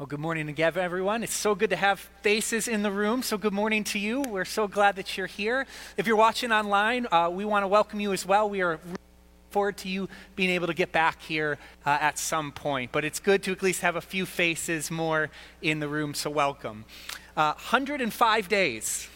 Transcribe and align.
Well, 0.00 0.06
good 0.06 0.18
morning 0.18 0.48
again, 0.48 0.78
everyone. 0.78 1.22
It's 1.22 1.34
so 1.34 1.54
good 1.54 1.68
to 1.68 1.76
have 1.76 2.00
faces 2.22 2.68
in 2.68 2.82
the 2.82 2.90
room. 2.90 3.22
So, 3.22 3.36
good 3.36 3.52
morning 3.52 3.84
to 3.84 3.98
you. 3.98 4.22
We're 4.22 4.46
so 4.46 4.66
glad 4.66 4.96
that 4.96 5.18
you're 5.18 5.26
here. 5.26 5.66
If 5.98 6.06
you're 6.06 6.16
watching 6.16 6.52
online, 6.52 7.06
uh, 7.12 7.28
we 7.30 7.44
want 7.44 7.64
to 7.64 7.68
welcome 7.68 8.00
you 8.00 8.14
as 8.14 8.24
well. 8.24 8.48
We 8.48 8.62
are 8.62 8.80
forward 9.50 9.76
to 9.76 9.90
you 9.90 10.08
being 10.36 10.48
able 10.48 10.68
to 10.68 10.72
get 10.72 10.90
back 10.90 11.20
here 11.20 11.58
uh, 11.84 11.98
at 12.00 12.18
some 12.18 12.50
point. 12.50 12.92
But 12.92 13.04
it's 13.04 13.20
good 13.20 13.42
to 13.42 13.52
at 13.52 13.62
least 13.62 13.82
have 13.82 13.94
a 13.94 14.00
few 14.00 14.24
faces 14.24 14.90
more 14.90 15.28
in 15.60 15.80
the 15.80 15.88
room, 15.88 16.14
so 16.14 16.30
welcome. 16.30 16.86
Uh, 17.36 17.52
105 17.52 18.48
days. 18.48 19.06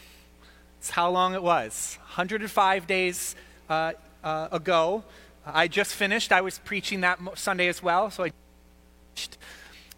That's 0.80 0.91
how 0.91 1.09
long 1.09 1.32
it 1.32 1.43
was. 1.43 1.96
105 2.09 2.87
days 2.87 3.35
uh, 3.71 3.93
uh, 4.23 4.48
ago. 4.53 5.03
I 5.46 5.66
just 5.66 5.95
finished. 5.95 6.30
I 6.30 6.43
was 6.43 6.59
preaching 6.59 7.01
that 7.01 7.19
Sunday 7.37 7.69
as 7.69 7.82
well, 7.82 8.11
so 8.11 8.25
I 8.25 8.32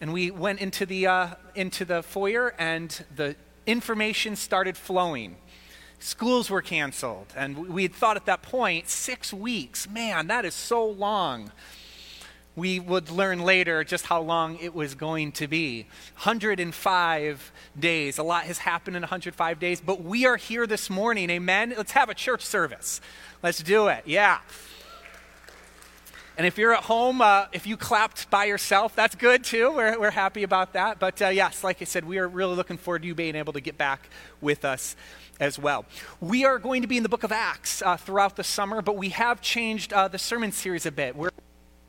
and 0.00 0.12
we 0.12 0.30
went 0.30 0.60
into 0.60 0.86
the, 0.86 1.06
uh, 1.06 1.34
into 1.54 1.84
the 1.84 2.02
foyer, 2.02 2.54
and 2.58 3.04
the 3.14 3.36
information 3.66 4.36
started 4.36 4.76
flowing. 4.76 5.36
Schools 5.98 6.50
were 6.50 6.62
canceled, 6.62 7.32
and 7.36 7.68
we 7.68 7.82
had 7.82 7.94
thought 7.94 8.16
at 8.16 8.26
that 8.26 8.42
point, 8.42 8.88
six 8.88 9.32
weeks, 9.32 9.88
man, 9.88 10.26
that 10.26 10.44
is 10.44 10.54
so 10.54 10.86
long. 10.86 11.50
We 12.54 12.80
would 12.80 13.10
learn 13.10 13.40
later 13.40 13.84
just 13.84 14.06
how 14.06 14.20
long 14.22 14.58
it 14.58 14.74
was 14.74 14.94
going 14.94 15.32
to 15.32 15.46
be. 15.46 15.82
105 16.14 17.52
days. 17.78 18.18
A 18.18 18.22
lot 18.22 18.44
has 18.44 18.58
happened 18.58 18.96
in 18.96 19.02
105 19.02 19.58
days, 19.58 19.80
but 19.80 20.02
we 20.02 20.24
are 20.24 20.36
here 20.36 20.66
this 20.66 20.88
morning. 20.88 21.28
Amen. 21.28 21.74
Let's 21.76 21.92
have 21.92 22.08
a 22.08 22.14
church 22.14 22.42
service. 22.44 23.02
Let's 23.42 23.62
do 23.62 23.88
it. 23.88 24.04
Yeah. 24.06 24.38
And 26.36 26.46
if 26.46 26.58
you're 26.58 26.74
at 26.74 26.84
home, 26.84 27.22
uh, 27.22 27.46
if 27.52 27.66
you 27.66 27.78
clapped 27.78 28.28
by 28.28 28.44
yourself, 28.44 28.94
that's 28.94 29.14
good 29.14 29.42
too. 29.42 29.72
We're, 29.72 29.98
we're 29.98 30.10
happy 30.10 30.42
about 30.42 30.74
that. 30.74 30.98
But 30.98 31.22
uh, 31.22 31.28
yes, 31.28 31.64
like 31.64 31.80
I 31.80 31.86
said, 31.86 32.04
we 32.04 32.18
are 32.18 32.28
really 32.28 32.54
looking 32.54 32.76
forward 32.76 33.02
to 33.02 33.08
you 33.08 33.14
being 33.14 33.36
able 33.36 33.54
to 33.54 33.60
get 33.60 33.78
back 33.78 34.10
with 34.42 34.64
us 34.64 34.96
as 35.40 35.58
well. 35.58 35.86
We 36.20 36.44
are 36.44 36.58
going 36.58 36.82
to 36.82 36.88
be 36.88 36.98
in 36.98 37.02
the 37.02 37.08
book 37.08 37.22
of 37.22 37.32
Acts 37.32 37.80
uh, 37.80 37.96
throughout 37.96 38.36
the 38.36 38.44
summer, 38.44 38.82
but 38.82 38.96
we 38.96 39.10
have 39.10 39.40
changed 39.40 39.94
uh, 39.94 40.08
the 40.08 40.18
sermon 40.18 40.52
series 40.52 40.84
a 40.84 40.92
bit. 40.92 41.16
We're 41.16 41.30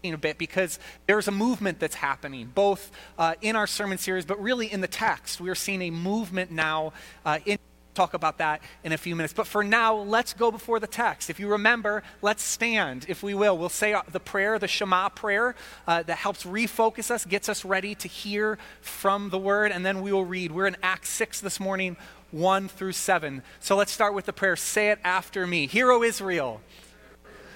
a 0.06 0.18
bit 0.18 0.38
because 0.38 0.80
there's 1.06 1.28
a 1.28 1.31
movement 1.31 1.80
that's 1.80 1.95
happening, 1.95 2.50
both 2.53 2.92
uh, 3.18 3.34
in 3.42 3.58
our 3.58 3.68
sermon 3.68 3.98
series, 3.98 4.25
but 4.25 4.42
really 4.42 4.72
in 4.72 4.80
the 4.80 4.88
text. 4.88 5.42
We 5.42 5.50
are 5.50 5.56
seeing 5.56 5.81
a 5.81 5.92
movement 5.92 6.52
now 6.52 6.94
uh, 7.25 7.40
in 7.45 7.58
talk 7.98 8.14
about 8.14 8.38
that 8.38 8.62
in 8.84 8.94
a 8.94 8.98
few 8.98 9.16
minutes. 9.16 9.34
But 9.34 9.48
for 9.48 9.64
now, 9.64 9.95
let's 9.95 10.34
go 10.34 10.52
before 10.52 10.80
the 10.80 10.88
text. 10.88 11.30
If 11.30 11.40
you 11.40 11.50
remember, 11.50 12.03
let's 12.22 12.44
stand, 12.44 13.06
if 13.09 13.23
we 13.23 13.34
will. 13.34 13.58
We'll 13.58 13.70
say 13.70 13.95
the 14.12 14.20
prayer, 14.20 14.59
the 14.59 14.67
Shema 14.67 15.09
prayer, 15.09 15.56
uh, 15.88 16.03
that 16.03 16.18
helps 16.18 16.44
refocus 16.44 17.09
us, 17.09 17.25
gets 17.25 17.50
us 17.50 17.66
ready 17.66 17.95
to 17.95 18.08
hear 18.08 18.59
from 18.81 19.31
the 19.31 19.40
word, 19.40 19.72
and 19.72 19.86
then 19.86 20.02
we 20.02 20.14
will 20.14 20.25
read. 20.25 20.52
We're 20.52 20.68
in 20.68 20.78
Acts 20.84 21.09
6 21.09 21.42
this 21.42 21.59
morning, 21.59 21.98
1 22.31 22.68
through 22.68 22.92
7. 22.92 23.42
So 23.59 23.75
let's 23.75 23.92
start 23.92 24.14
with 24.14 24.25
the 24.25 24.34
prayer. 24.34 24.56
Say 24.56 24.92
it 24.92 25.00
after 25.03 25.48
me. 25.48 25.66
Hear, 25.66 25.92
O 25.92 26.03
Israel, 26.03 26.62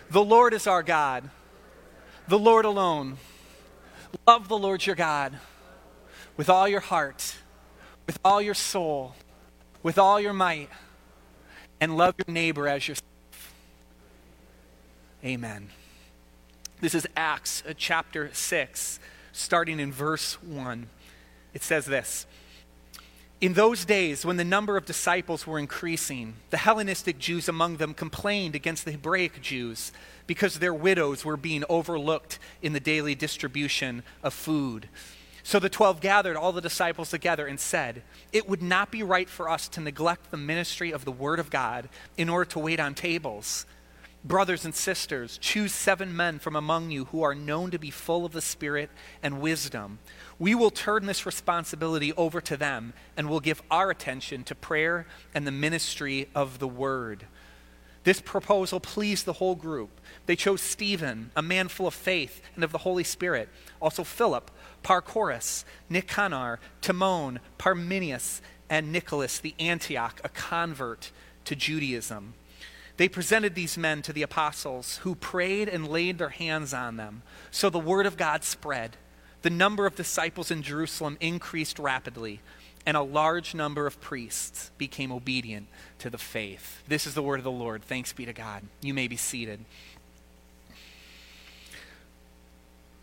the 0.10 0.24
Lord 0.24 0.54
is 0.54 0.66
our 0.66 0.82
God, 0.82 1.30
the 2.28 2.40
Lord 2.40 2.66
alone. 2.66 3.18
Love 4.28 4.48
the 4.48 4.58
Lord 4.58 4.86
your 4.86 4.96
God 4.96 5.38
with 6.36 6.50
all 6.50 6.68
your 6.68 6.82
heart, 6.82 7.38
with 8.08 8.20
all 8.26 8.42
your 8.42 8.56
soul 8.56 9.16
with 9.84 9.98
all 9.98 10.20
your 10.20 10.34
might 10.34 10.70
and 11.80 11.98
love 11.98 12.16
your 12.18 12.34
neighbor 12.34 12.68
as 12.68 12.88
yourself. 12.88 13.06
Amen. 15.24 15.70
This 16.80 16.96
is 16.96 17.08
Acts 17.16 17.64
uh, 17.68 17.74
chapter 17.78 18.30
6, 18.34 19.00
starting 19.32 19.80
in 19.80 19.92
verse 19.92 20.42
1. 20.42 20.88
It 21.54 21.64
says 21.64 21.86
this 21.86 22.26
In 23.40 23.54
those 23.54 23.86
days, 23.86 24.26
when 24.26 24.38
the 24.38 24.44
number 24.44 24.78
of 24.78 24.86
disciples 24.86 25.46
were 25.46 25.60
increasing, 25.60 26.36
the 26.50 26.58
Hellenistic 26.58 27.20
Jews 27.20 27.48
among 27.48 27.78
them 27.78 27.94
complained 27.94 28.56
against 28.56 28.86
the 28.86 28.92
Hebraic 28.92 29.42
Jews 29.42 29.92
because 30.26 30.60
their 30.60 30.74
widows 30.74 31.24
were 31.26 31.38
being 31.38 31.64
overlooked 31.70 32.40
in 32.62 32.74
the 32.74 32.80
daily 32.80 33.16
distribution 33.16 34.04
of 34.24 34.34
food. 34.34 34.88
So 35.44 35.60
the 35.60 35.70
twelve 35.70 36.02
gathered 36.02 36.38
all 36.38 36.52
the 36.52 36.62
disciples 36.62 37.10
together 37.10 37.48
and 37.48 37.60
said, 37.60 38.04
It 38.32 38.48
would 38.48 38.62
not 38.62 38.92
be 38.92 39.04
right 39.04 39.30
for 39.30 39.50
us 39.50 39.68
to 39.70 39.82
neglect 39.82 40.32
the 40.32 40.38
ministry 40.38 40.92
of 40.92 41.06
the 41.06 41.12
Word 41.12 41.40
of 41.40 41.50
God 41.50 41.90
in 42.18 42.30
order 42.30 42.46
to 42.52 42.60
wait 42.60 42.80
on 42.80 42.94
tables. 42.94 43.66
Brothers 44.24 44.66
and 44.66 44.76
sisters, 44.76 45.40
choose 45.40 45.72
seven 45.72 46.16
men 46.16 46.38
from 46.38 46.56
among 46.56 46.92
you 46.92 47.06
who 47.06 47.24
are 47.24 47.34
known 47.34 47.72
to 47.72 47.80
be 47.80 47.90
full 47.90 48.24
of 48.24 48.34
the 48.34 48.42
Spirit 48.42 48.92
and 49.24 49.42
wisdom. 49.42 49.98
We 50.38 50.54
will 50.54 50.70
turn 50.70 51.08
this 51.08 51.26
responsibility 51.26 52.14
over 52.14 52.40
to 52.42 52.56
them 52.56 52.94
and 53.18 53.28
will 53.28 53.40
give 53.40 53.64
our 53.72 53.90
attention 53.90 54.44
to 54.44 54.54
prayer 54.54 55.08
and 55.34 55.48
the 55.48 55.52
ministry 55.52 56.30
of 56.36 56.60
the 56.60 56.68
Word. 56.68 57.26
This 58.04 58.22
proposal 58.22 58.80
pleased 58.80 59.26
the 59.26 59.34
whole 59.34 59.56
group. 59.56 59.90
They 60.28 60.36
chose 60.36 60.62
Stephen, 60.62 61.32
a 61.36 61.42
man 61.42 61.68
full 61.68 61.88
of 61.88 61.94
faith 61.94 62.42
and 62.56 62.64
of 62.64 62.72
the 62.72 62.80
Holy 62.80 63.04
Spirit, 63.04 63.50
also 63.80 64.04
Philip 64.04 64.52
Prochorus, 64.84 65.64
Nicanor, 65.90 66.60
Timon, 66.82 67.40
Parmenius, 67.58 68.42
and 68.70 68.92
Nicholas 68.92 69.40
the 69.40 69.54
Antioch, 69.60 70.22
a 70.24 70.30
convert 70.30 71.12
to 71.46 71.56
Judaism. 71.56 72.34
They 72.98 73.10
presented 73.10 73.56
these 73.56 73.78
men 73.78 74.02
to 74.04 74.14
the 74.14 74.22
apostles, 74.22 74.98
who 74.98 75.16
prayed 75.16 75.68
and 75.68 75.88
laid 75.88 76.18
their 76.18 76.30
hands 76.30 76.74
on 76.74 76.98
them. 76.98 77.24
So 77.50 77.70
the 77.70 77.80
word 77.80 78.06
of 78.06 78.18
God 78.18 78.44
spread. 78.44 78.98
The 79.42 79.50
number 79.50 79.86
of 79.88 79.96
disciples 79.96 80.52
in 80.52 80.62
Jerusalem 80.62 81.18
increased 81.20 81.80
rapidly, 81.80 82.42
and 82.86 82.96
a 82.96 83.02
large 83.02 83.56
number 83.56 83.88
of 83.88 84.02
priests 84.02 84.72
became 84.78 85.12
obedient 85.12 85.68
to 86.00 86.10
the 86.10 86.18
faith. 86.18 86.84
This 86.88 87.08
is 87.08 87.14
the 87.14 87.24
word 87.24 87.40
of 87.40 87.44
the 87.44 87.52
Lord. 87.52 87.84
Thanks 87.84 88.14
be 88.14 88.26
to 88.26 88.34
God. 88.34 88.64
You 88.82 88.94
may 88.94 89.08
be 89.08 89.18
seated. 89.18 89.66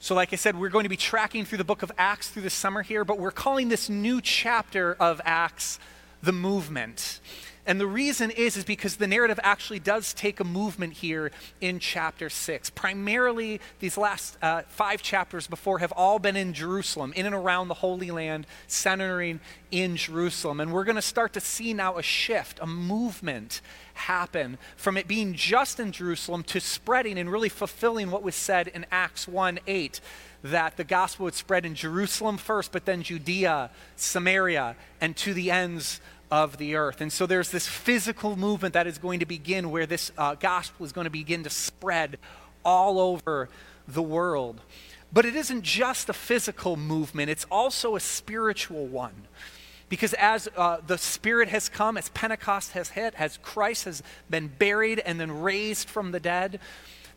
So, 0.08 0.14
like 0.14 0.32
I 0.32 0.36
said, 0.36 0.58
we're 0.58 0.70
going 0.70 0.84
to 0.84 0.88
be 0.88 0.96
tracking 0.96 1.44
through 1.44 1.58
the 1.58 1.64
book 1.64 1.82
of 1.82 1.92
Acts 1.98 2.30
through 2.30 2.40
the 2.40 2.48
summer 2.48 2.80
here, 2.80 3.04
but 3.04 3.18
we're 3.18 3.30
calling 3.30 3.68
this 3.68 3.90
new 3.90 4.22
chapter 4.22 4.94
of 4.94 5.20
Acts 5.22 5.78
the 6.22 6.32
movement. 6.32 7.20
And 7.68 7.78
the 7.78 7.86
reason 7.86 8.30
is 8.30 8.56
is 8.56 8.64
because 8.64 8.96
the 8.96 9.06
narrative 9.06 9.38
actually 9.42 9.78
does 9.78 10.14
take 10.14 10.40
a 10.40 10.44
movement 10.44 10.94
here 10.94 11.30
in 11.60 11.78
chapter 11.78 12.30
6. 12.30 12.70
Primarily, 12.70 13.60
these 13.78 13.98
last 13.98 14.38
uh, 14.40 14.62
five 14.68 15.02
chapters 15.02 15.46
before 15.46 15.80
have 15.80 15.92
all 15.92 16.18
been 16.18 16.34
in 16.34 16.54
Jerusalem, 16.54 17.12
in 17.14 17.26
and 17.26 17.34
around 17.34 17.68
the 17.68 17.74
Holy 17.74 18.10
Land, 18.10 18.46
centering 18.68 19.40
in 19.70 19.96
Jerusalem. 19.96 20.60
And 20.60 20.72
we're 20.72 20.84
going 20.84 20.96
to 20.96 21.02
start 21.02 21.34
to 21.34 21.40
see 21.40 21.74
now 21.74 21.98
a 21.98 22.02
shift, 22.02 22.58
a 22.62 22.66
movement 22.66 23.60
happen 23.92 24.56
from 24.78 24.96
it 24.96 25.06
being 25.06 25.34
just 25.34 25.78
in 25.78 25.92
Jerusalem 25.92 26.44
to 26.44 26.60
spreading 26.60 27.18
and 27.18 27.30
really 27.30 27.50
fulfilling 27.50 28.10
what 28.10 28.22
was 28.22 28.34
said 28.34 28.68
in 28.68 28.86
Acts 28.90 29.28
1 29.28 29.58
8 29.66 30.00
that 30.42 30.76
the 30.76 30.84
gospel 30.84 31.24
would 31.24 31.34
spread 31.34 31.66
in 31.66 31.74
Jerusalem 31.74 32.38
first, 32.38 32.72
but 32.72 32.84
then 32.84 33.02
Judea, 33.02 33.70
Samaria, 33.96 34.76
and 35.00 35.16
to 35.16 35.34
the 35.34 35.50
ends 35.50 36.00
of 36.30 36.58
the 36.58 36.76
earth. 36.76 37.00
And 37.00 37.12
so 37.12 37.26
there's 37.26 37.50
this 37.50 37.66
physical 37.66 38.36
movement 38.36 38.74
that 38.74 38.86
is 38.86 38.98
going 38.98 39.20
to 39.20 39.26
begin 39.26 39.70
where 39.70 39.86
this 39.86 40.12
uh, 40.18 40.34
gospel 40.34 40.84
is 40.84 40.92
going 40.92 41.06
to 41.06 41.10
begin 41.10 41.44
to 41.44 41.50
spread 41.50 42.18
all 42.64 43.00
over 43.00 43.48
the 43.86 44.02
world. 44.02 44.60
But 45.12 45.24
it 45.24 45.34
isn't 45.34 45.62
just 45.62 46.08
a 46.08 46.12
physical 46.12 46.76
movement, 46.76 47.30
it's 47.30 47.46
also 47.50 47.96
a 47.96 48.00
spiritual 48.00 48.86
one. 48.86 49.26
Because 49.88 50.12
as 50.14 50.48
uh, 50.54 50.78
the 50.86 50.98
Spirit 50.98 51.48
has 51.48 51.70
come, 51.70 51.96
as 51.96 52.10
Pentecost 52.10 52.72
has 52.72 52.90
hit, 52.90 53.14
as 53.16 53.38
Christ 53.38 53.86
has 53.86 54.02
been 54.28 54.48
buried 54.48 54.98
and 54.98 55.18
then 55.18 55.40
raised 55.40 55.88
from 55.88 56.12
the 56.12 56.20
dead, 56.20 56.60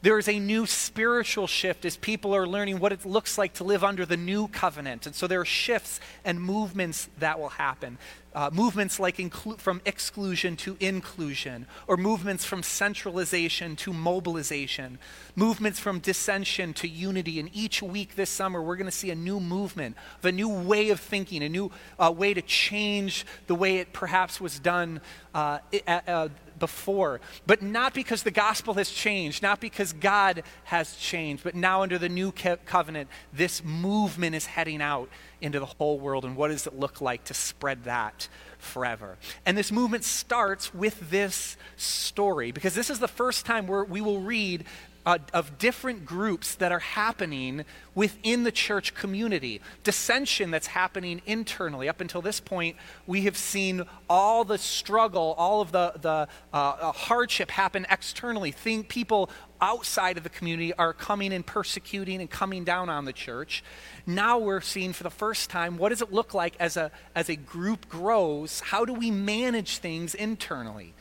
there 0.02 0.18
is 0.18 0.28
a 0.28 0.40
new 0.40 0.66
spiritual 0.66 1.48
shift 1.48 1.86
as 1.86 1.96
people 1.96 2.36
are 2.36 2.48
learning 2.48 2.80
what 2.80 2.92
it 2.92 3.06
looks 3.06 3.38
like 3.38 3.54
to 3.54 3.64
live 3.64 3.84
under 3.84 4.06
the 4.06 4.18
new 4.18 4.48
covenant. 4.48 5.06
And 5.06 5.16
so 5.16 5.28
there 5.28 5.42
are 5.42 5.46
shifts 5.46 6.00
and 6.26 6.42
movements 6.42 7.09
that 7.20 7.40
will 7.40 7.50
happen. 7.50 7.98
Uh, 8.34 8.50
movements 8.53 8.98
like 8.98 9.18
inclu- 9.18 9.59
from 9.59 9.82
exclusion 9.86 10.56
to 10.56 10.78
inclusion, 10.80 11.68
or 11.86 11.98
movements 11.98 12.46
from 12.46 12.64
centralization 12.64 13.76
to 13.76 13.92
mobilization, 13.92 14.98
movements 15.36 15.82
from 15.82 16.00
dissension 16.00 16.74
to 16.74 16.88
unity. 16.88 17.42
And 17.42 17.50
each 17.52 17.84
week 17.84 18.16
this 18.16 18.30
summer, 18.30 18.62
we're 18.62 18.78
going 18.78 18.86
to 18.86 18.92
see 18.92 19.12
a 19.12 19.16
new 19.16 19.42
movement, 19.42 19.97
of 20.20 20.26
a 20.26 20.32
new 20.32 20.47
way 20.47 20.92
of 20.92 21.02
thinking, 21.02 21.44
a 21.44 21.50
new 21.50 21.72
uh, 22.00 22.09
way 22.09 22.34
to 22.34 22.42
change 22.42 23.26
the 23.47 23.56
way 23.56 23.78
it 23.78 23.92
perhaps 23.92 24.40
was 24.40 24.59
done 24.59 25.02
uh, 25.36 25.59
uh 25.88 26.30
before, 26.61 27.19
but 27.46 27.61
not 27.61 27.93
because 27.93 28.23
the 28.23 28.31
gospel 28.31 28.75
has 28.75 28.90
changed, 28.90 29.43
not 29.43 29.59
because 29.59 29.91
God 29.91 30.43
has 30.63 30.96
changed, 30.96 31.43
but 31.43 31.55
now 31.55 31.81
under 31.81 31.97
the 31.97 32.08
new 32.08 32.31
covenant, 32.31 33.09
this 33.34 33.61
movement 33.66 34.34
is 34.34 34.46
heading 34.46 34.81
out 34.81 35.09
into 35.41 35.59
the 35.59 35.66
whole 35.66 35.99
world. 35.99 36.23
And 36.23 36.37
what 36.37 36.47
does 36.47 36.66
it 36.67 36.79
look 36.79 37.02
like 37.02 37.25
to 37.25 37.34
spread 37.34 37.84
that 37.84 38.29
forever? 38.59 39.17
And 39.46 39.58
this 39.58 39.73
movement 39.73 40.05
starts 40.05 40.73
with 40.73 41.09
this 41.09 41.58
story, 41.75 42.53
because 42.53 42.75
this 42.75 42.90
is 42.90 42.99
the 42.99 43.09
first 43.09 43.46
time 43.46 43.67
where 43.67 43.84
we 43.84 43.99
will 43.99 44.22
read 44.22 44.63
uh, 45.06 45.18
of 45.34 45.58
different 45.58 46.06
groups 46.06 46.56
that 46.56 46.72
are 46.72 46.80
happening 46.80 47.66
within 47.96 48.44
the 48.44 48.52
church 48.52 48.94
community, 48.94 49.62
dissension 49.84 50.52
that's 50.52 50.68
happening 50.68 51.22
internally. 51.26 51.90
Up 51.90 52.02
until 52.02 52.22
this 52.22 52.40
point, 52.40 52.76
we 53.08 53.24
have 53.24 53.36
seen 53.36 53.84
all 54.09 54.44
the 54.44 54.58
struggle, 54.58 55.34
all 55.38 55.62
of 55.62 55.72
the, 55.72 55.94
the 56.02 56.09
uh, 56.09 56.28
uh, 56.53 56.92
hardship 56.92 57.52
happen 57.52 57.86
externally. 57.90 58.52
Think 58.52 58.90
people 58.90 59.30
outside 59.59 60.18
of 60.18 60.24
the 60.24 60.30
community 60.30 60.74
are 60.74 60.94
coming 60.94 61.34
and 61.34 61.46
persecuting 61.46 62.20
and 62.20 62.30
coming 62.30 62.64
down 62.64 62.90
on 62.90 63.06
the 63.06 63.14
church. 63.14 63.64
Now 64.06 64.40
we're 64.40 64.62
seeing 64.62 64.94
for 64.94 65.04
the 65.04 65.12
first 65.12 65.50
time 65.50 65.78
what 65.78 65.90
does 65.90 66.02
it 66.02 66.12
look 66.12 66.34
like 66.34 66.56
as 66.59 66.78
a, 66.78 66.92
as 67.16 67.30
a 67.30 67.36
group 67.36 67.88
grows? 67.90 68.59
How 68.59 68.86
do 68.86 68.94
we 68.94 69.12
manage 69.12 69.78
things 69.78 70.16
internally? 70.16 70.94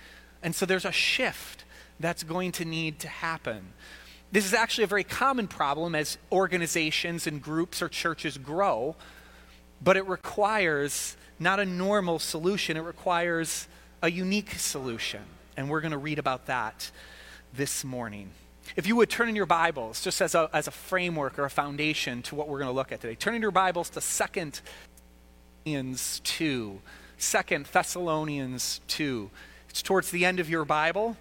And 0.43 0.55
so 0.55 0.67
there's 0.67 0.85
a 0.85 0.93
shift 0.93 1.65
that's 2.01 2.23
going 2.25 2.53
to 2.53 2.65
need 2.65 2.99
to 3.01 3.09
happen. 3.09 3.73
This 4.33 4.45
is 4.45 4.55
actually 4.55 4.85
a 4.85 4.89
very 4.89 5.05
common 5.05 5.47
problem 5.47 5.95
as 5.95 6.19
organizations 6.33 7.27
and 7.27 7.43
groups 7.43 7.83
or 7.83 7.89
churches 7.89 8.39
grow, 8.39 8.97
but 9.83 9.97
it 9.97 10.07
requires 10.09 11.17
not 11.39 11.61
a 11.61 11.65
normal 11.65 12.19
solution, 12.19 12.77
it 12.77 12.81
requires 12.81 13.69
a 14.03 14.11
unique 14.11 14.53
solution. 14.53 15.23
And 15.57 15.69
we're 15.69 15.81
going 15.81 15.93
to 15.93 15.99
read 15.99 16.19
about 16.19 16.47
that 16.47 16.91
this 17.53 17.85
morning. 17.85 18.31
If 18.77 18.87
you 18.87 18.95
would 18.97 19.11
turn 19.11 19.29
in 19.29 19.37
your 19.37 19.47
Bibles, 19.47 20.01
just 20.03 20.21
as 20.21 20.35
a, 20.35 20.49
as 20.53 20.69
a 20.69 20.71
framework 20.71 21.39
or 21.39 21.45
a 21.45 21.51
foundation 21.51 22.23
to 22.23 22.35
what 22.35 22.49
we're 22.49 22.59
going 22.59 22.71
to 22.71 22.75
look 22.75 22.93
at 22.93 23.01
today, 23.01 23.17
turn 23.17 23.35
in 23.35 23.43
your 23.43 23.51
Bibles 23.51 23.91
to 23.91 24.01
2 24.01 24.53
Thessalonians 25.65 26.21
2. 26.25 26.81
2 27.19 27.65
Thessalonians 27.73 28.81
2. 28.87 29.31
It's 29.69 29.83
towards 29.83 30.11
the 30.11 30.25
end 30.25 30.41
of 30.41 30.49
your 30.49 30.65
Bible. 30.65 31.17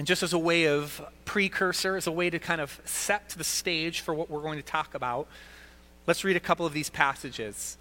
And 0.00 0.06
just 0.06 0.22
as 0.22 0.32
a 0.32 0.38
way 0.38 0.66
of 0.66 1.02
precursor, 1.26 1.94
as 1.94 2.06
a 2.06 2.10
way 2.10 2.30
to 2.30 2.38
kind 2.38 2.62
of 2.62 2.80
set 2.86 3.28
the 3.36 3.44
stage 3.44 4.00
for 4.00 4.14
what 4.14 4.30
we're 4.30 4.40
going 4.40 4.56
to 4.56 4.64
talk 4.64 4.94
about, 4.94 5.28
let's 6.06 6.24
read 6.24 6.36
a 6.36 6.40
couple 6.40 6.64
of 6.64 6.72
these 6.72 6.88
passages. 6.88 7.76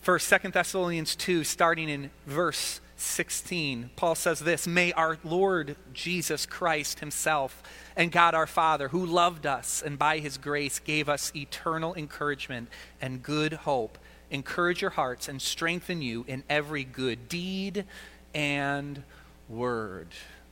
First, 0.00 0.28
Second 0.28 0.54
Thessalonians 0.54 1.16
2, 1.16 1.42
starting 1.42 1.88
in 1.88 2.12
verse 2.28 2.80
16, 2.94 3.90
Paul 3.96 4.14
says 4.14 4.38
this 4.38 4.68
May 4.68 4.92
our 4.92 5.18
Lord 5.24 5.74
Jesus 5.92 6.46
Christ 6.46 7.00
Himself 7.00 7.60
and 7.96 8.12
God 8.12 8.36
our 8.36 8.46
Father, 8.46 8.86
who 8.90 9.04
loved 9.04 9.44
us 9.44 9.82
and 9.84 9.98
by 9.98 10.20
His 10.20 10.38
grace 10.38 10.78
gave 10.78 11.08
us 11.08 11.32
eternal 11.34 11.92
encouragement 11.96 12.68
and 13.00 13.20
good 13.20 13.52
hope, 13.54 13.98
encourage 14.30 14.80
your 14.80 14.92
hearts 14.92 15.26
and 15.26 15.42
strengthen 15.42 16.02
you 16.02 16.24
in 16.28 16.44
every 16.48 16.84
good 16.84 17.28
deed 17.28 17.84
and 18.32 19.02
word. 19.48 20.06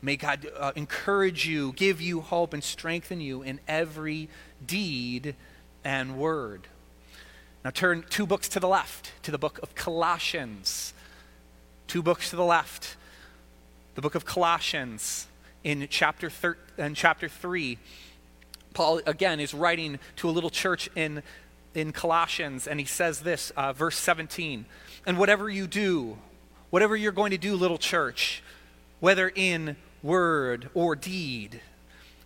May 0.06 0.14
God 0.14 0.46
uh, 0.56 0.70
encourage 0.76 1.48
you, 1.48 1.72
give 1.72 2.00
you 2.00 2.20
hope, 2.20 2.54
and 2.54 2.62
strengthen 2.62 3.20
you 3.20 3.42
in 3.42 3.58
every 3.66 4.28
deed 4.64 5.34
and 5.82 6.16
word. 6.16 6.68
Now 7.64 7.70
turn 7.70 8.04
two 8.08 8.24
books 8.24 8.48
to 8.50 8.60
the 8.60 8.68
left 8.68 9.10
to 9.24 9.32
the 9.32 9.36
book 9.36 9.58
of 9.64 9.74
Colossians. 9.74 10.94
Two 11.88 12.04
books 12.04 12.30
to 12.30 12.36
the 12.36 12.44
left. 12.44 12.96
The 13.96 14.00
book 14.00 14.14
of 14.14 14.24
Colossians 14.24 15.26
in 15.64 15.88
chapter, 15.90 16.30
thir- 16.30 16.58
in 16.78 16.94
chapter 16.94 17.28
3. 17.28 17.76
Paul, 18.74 19.00
again, 19.06 19.40
is 19.40 19.52
writing 19.52 19.98
to 20.18 20.28
a 20.28 20.30
little 20.30 20.50
church 20.50 20.88
in, 20.94 21.20
in 21.74 21.90
Colossians, 21.90 22.68
and 22.68 22.78
he 22.78 22.86
says 22.86 23.22
this, 23.22 23.50
uh, 23.56 23.72
verse 23.72 23.98
17 23.98 24.66
And 25.04 25.18
whatever 25.18 25.50
you 25.50 25.66
do, 25.66 26.16
whatever 26.70 26.94
you're 26.94 27.10
going 27.10 27.32
to 27.32 27.38
do, 27.38 27.56
little 27.56 27.76
church, 27.76 28.44
whether 29.00 29.32
in 29.34 29.74
word, 30.02 30.69
or 30.75 30.96
deed. 30.96 31.60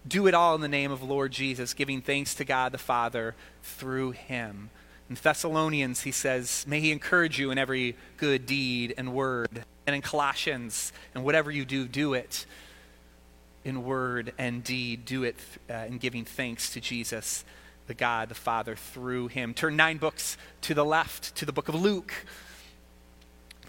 Do 0.06 0.26
it 0.26 0.34
all 0.34 0.54
in 0.54 0.60
the 0.60 0.68
name 0.68 0.90
of 0.90 1.02
Lord 1.02 1.32
Jesus, 1.32 1.74
giving 1.74 2.00
thanks 2.00 2.34
to 2.36 2.44
God 2.44 2.72
the 2.72 2.78
Father 2.78 3.34
through 3.62 4.12
him. 4.12 4.70
In 5.08 5.16
Thessalonians, 5.20 6.02
he 6.02 6.12
says, 6.12 6.64
May 6.68 6.80
he 6.80 6.92
encourage 6.92 7.38
you 7.38 7.50
in 7.50 7.58
every 7.58 7.96
good 8.16 8.46
deed 8.46 8.94
and 8.96 9.12
word. 9.12 9.64
And 9.86 9.96
in 9.96 10.02
Colossians, 10.02 10.92
and 11.14 11.24
whatever 11.24 11.50
you 11.50 11.64
do, 11.64 11.88
do 11.88 12.14
it 12.14 12.46
in 13.64 13.84
word 13.84 14.32
and 14.38 14.62
deed. 14.62 15.04
Do 15.04 15.24
it 15.24 15.36
uh, 15.68 15.86
in 15.88 15.98
giving 15.98 16.24
thanks 16.24 16.72
to 16.74 16.80
Jesus, 16.80 17.44
the 17.86 17.94
God, 17.94 18.28
the 18.28 18.34
Father, 18.34 18.76
through 18.76 19.28
him. 19.28 19.52
Turn 19.52 19.76
nine 19.76 19.98
books 19.98 20.36
to 20.62 20.74
the 20.74 20.84
left 20.84 21.34
to 21.36 21.44
the 21.44 21.52
book 21.52 21.68
of 21.68 21.74
Luke 21.74 22.14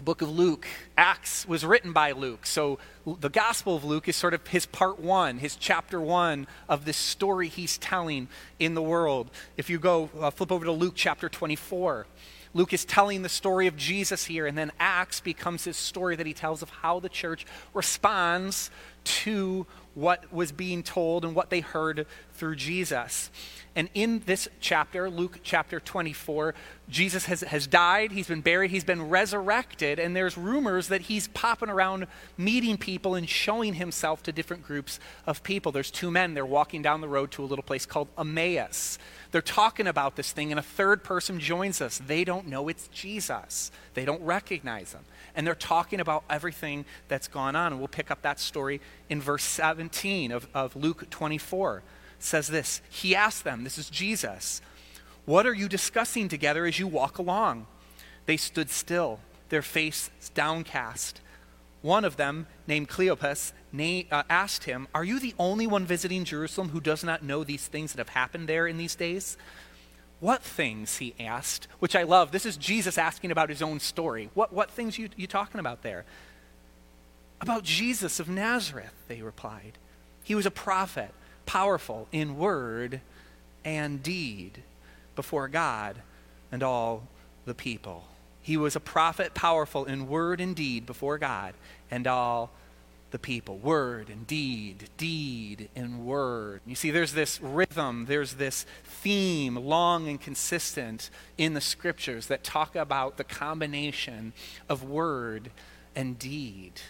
the 0.02 0.04
book 0.04 0.20
of 0.20 0.30
Luke. 0.30 0.66
Acts 0.98 1.46
was 1.46 1.64
written 1.64 1.92
by 1.92 2.10
Luke. 2.10 2.44
So 2.44 2.80
the 3.06 3.28
Gospel 3.28 3.76
of 3.76 3.84
Luke 3.84 4.08
is 4.08 4.16
sort 4.16 4.34
of 4.34 4.44
his 4.48 4.66
part 4.66 4.98
one, 4.98 5.38
his 5.38 5.54
chapter 5.54 6.00
one 6.00 6.48
of 6.68 6.84
this 6.84 6.96
story 6.96 7.46
he's 7.46 7.78
telling 7.78 8.26
in 8.58 8.74
the 8.74 8.82
world. 8.82 9.30
If 9.56 9.70
you 9.70 9.78
go 9.78 10.10
uh, 10.20 10.30
flip 10.30 10.50
over 10.50 10.64
to 10.64 10.72
Luke 10.72 10.94
chapter 10.96 11.28
24, 11.28 12.06
Luke 12.54 12.72
is 12.72 12.84
telling 12.84 13.22
the 13.22 13.28
story 13.28 13.66
of 13.66 13.76
Jesus 13.76 14.24
here, 14.24 14.46
and 14.46 14.56
then 14.56 14.72
Acts 14.78 15.20
becomes 15.20 15.64
his 15.64 15.76
story 15.76 16.16
that 16.16 16.26
he 16.26 16.34
tells 16.34 16.62
of 16.62 16.70
how 16.70 17.00
the 17.00 17.08
church 17.08 17.46
responds 17.72 18.70
to 19.04 19.66
what 19.94 20.32
was 20.32 20.52
being 20.52 20.82
told 20.82 21.24
and 21.24 21.34
what 21.34 21.50
they 21.50 21.60
heard 21.60 22.06
through 22.32 22.56
Jesus. 22.56 23.30
And 23.74 23.88
in 23.94 24.22
this 24.26 24.48
chapter, 24.60 25.08
Luke 25.08 25.40
chapter 25.42 25.80
24, 25.80 26.54
Jesus 26.88 27.24
has, 27.26 27.40
has 27.40 27.66
died, 27.66 28.12
he's 28.12 28.26
been 28.26 28.40
buried, 28.40 28.70
he's 28.70 28.84
been 28.84 29.08
resurrected, 29.08 29.98
and 29.98 30.14
there's 30.14 30.36
rumors 30.36 30.88
that 30.88 31.02
he's 31.02 31.28
popping 31.28 31.70
around 31.70 32.06
meeting 32.36 32.76
people 32.76 33.14
and 33.14 33.28
showing 33.28 33.74
himself 33.74 34.22
to 34.24 34.32
different 34.32 34.62
groups 34.62 35.00
of 35.26 35.42
people. 35.42 35.72
There's 35.72 35.90
two 35.90 36.10
men, 36.10 36.34
they're 36.34 36.44
walking 36.46 36.82
down 36.82 37.00
the 37.00 37.08
road 37.08 37.30
to 37.32 37.44
a 37.44 37.46
little 37.46 37.62
place 37.62 37.86
called 37.86 38.08
Emmaus. 38.18 38.98
They're 39.32 39.42
talking 39.42 39.86
about 39.86 40.14
this 40.16 40.30
thing, 40.30 40.52
and 40.52 40.58
a 40.58 40.62
third 40.62 41.02
person 41.02 41.40
joins 41.40 41.80
us. 41.80 41.98
They 42.06 42.22
don't 42.22 42.46
know 42.46 42.68
it's 42.68 42.86
Jesus, 42.88 43.72
they 43.94 44.04
don't 44.04 44.22
recognize 44.22 44.92
him. 44.92 45.04
And 45.34 45.46
they're 45.46 45.54
talking 45.54 46.00
about 46.00 46.24
everything 46.28 46.84
that's 47.08 47.28
gone 47.28 47.56
on. 47.56 47.72
And 47.72 47.80
we'll 47.80 47.88
pick 47.88 48.10
up 48.10 48.20
that 48.22 48.38
story 48.38 48.80
in 49.08 49.20
verse 49.20 49.42
17 49.42 50.30
of, 50.30 50.46
of 50.54 50.76
Luke 50.76 51.08
24 51.08 51.82
says 52.18 52.48
this 52.48 52.82
He 52.90 53.14
asked 53.14 53.44
them, 53.44 53.64
this 53.64 53.78
is 53.78 53.88
Jesus, 53.90 54.60
What 55.24 55.46
are 55.46 55.54
you 55.54 55.68
discussing 55.68 56.28
together 56.28 56.66
as 56.66 56.78
you 56.78 56.86
walk 56.86 57.18
along? 57.18 57.66
They 58.26 58.36
stood 58.36 58.70
still, 58.70 59.18
their 59.48 59.62
faces 59.62 60.10
downcast. 60.34 61.20
One 61.82 62.04
of 62.04 62.16
them, 62.16 62.46
named 62.66 62.88
Cleopas, 62.88 63.52
uh, 63.76 64.22
asked 64.30 64.64
him, 64.64 64.86
Are 64.94 65.04
you 65.04 65.18
the 65.18 65.34
only 65.38 65.66
one 65.66 65.84
visiting 65.84 66.24
Jerusalem 66.24 66.70
who 66.70 66.80
does 66.80 67.02
not 67.02 67.24
know 67.24 67.42
these 67.42 67.66
things 67.66 67.92
that 67.92 67.98
have 67.98 68.10
happened 68.10 68.48
there 68.48 68.66
in 68.68 68.78
these 68.78 68.94
days? 68.94 69.36
What 70.20 70.42
things, 70.42 70.98
he 70.98 71.14
asked, 71.18 71.66
which 71.80 71.96
I 71.96 72.04
love. 72.04 72.30
This 72.30 72.46
is 72.46 72.56
Jesus 72.56 72.96
asking 72.96 73.32
about 73.32 73.48
his 73.48 73.60
own 73.60 73.80
story. 73.80 74.30
What, 74.34 74.52
what 74.52 74.70
things 74.70 74.96
you, 74.96 75.08
you 75.16 75.26
talking 75.26 75.58
about 75.58 75.82
there? 75.82 76.04
About 77.40 77.64
Jesus 77.64 78.20
of 78.20 78.28
Nazareth, 78.28 78.94
they 79.08 79.20
replied. 79.20 79.72
He 80.22 80.36
was 80.36 80.46
a 80.46 80.50
prophet 80.52 81.10
powerful 81.44 82.06
in 82.12 82.38
word 82.38 83.00
and 83.64 84.00
deed 84.00 84.62
before 85.16 85.48
God 85.48 85.96
and 86.52 86.62
all 86.62 87.08
the 87.44 87.54
people. 87.54 88.04
He 88.42 88.56
was 88.56 88.74
a 88.74 88.80
prophet, 88.80 89.34
powerful 89.34 89.84
in 89.84 90.08
word 90.08 90.40
and 90.40 90.54
deed 90.54 90.84
before 90.84 91.16
God 91.16 91.54
and 91.90 92.06
all 92.06 92.50
the 93.12 93.18
people. 93.18 93.58
Word 93.58 94.08
and 94.08 94.26
deed, 94.26 94.88
deed 94.96 95.68
and 95.76 96.04
word. 96.04 96.60
You 96.66 96.74
see, 96.74 96.90
there's 96.90 97.12
this 97.12 97.40
rhythm, 97.40 98.06
there's 98.06 98.34
this 98.34 98.66
theme, 98.82 99.54
long 99.54 100.08
and 100.08 100.20
consistent 100.20 101.10
in 101.38 101.54
the 101.54 101.60
scriptures 101.60 102.26
that 102.26 102.42
talk 102.42 102.74
about 102.74 103.16
the 103.16 103.24
combination 103.24 104.32
of 104.68 104.82
word 104.82 105.50
and 105.94 106.18
deed. 106.18 106.80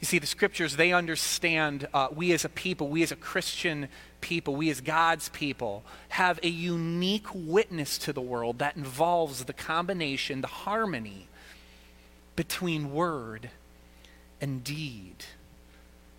You 0.00 0.06
see, 0.06 0.18
the 0.18 0.26
scriptures, 0.26 0.76
they 0.76 0.92
understand 0.92 1.86
uh, 1.92 2.08
we 2.10 2.32
as 2.32 2.44
a 2.44 2.48
people, 2.48 2.88
we 2.88 3.02
as 3.02 3.12
a 3.12 3.16
Christian 3.16 3.88
people, 4.20 4.54
we 4.54 4.70
as 4.70 4.80
God's 4.80 5.28
people, 5.30 5.82
have 6.10 6.40
a 6.42 6.48
unique 6.48 7.26
witness 7.34 7.98
to 7.98 8.12
the 8.12 8.20
world 8.20 8.58
that 8.58 8.76
involves 8.76 9.44
the 9.44 9.52
combination, 9.52 10.40
the 10.40 10.46
harmony 10.46 11.28
between 12.36 12.92
word 12.92 13.50
and 14.40 14.64
deed. 14.64 15.24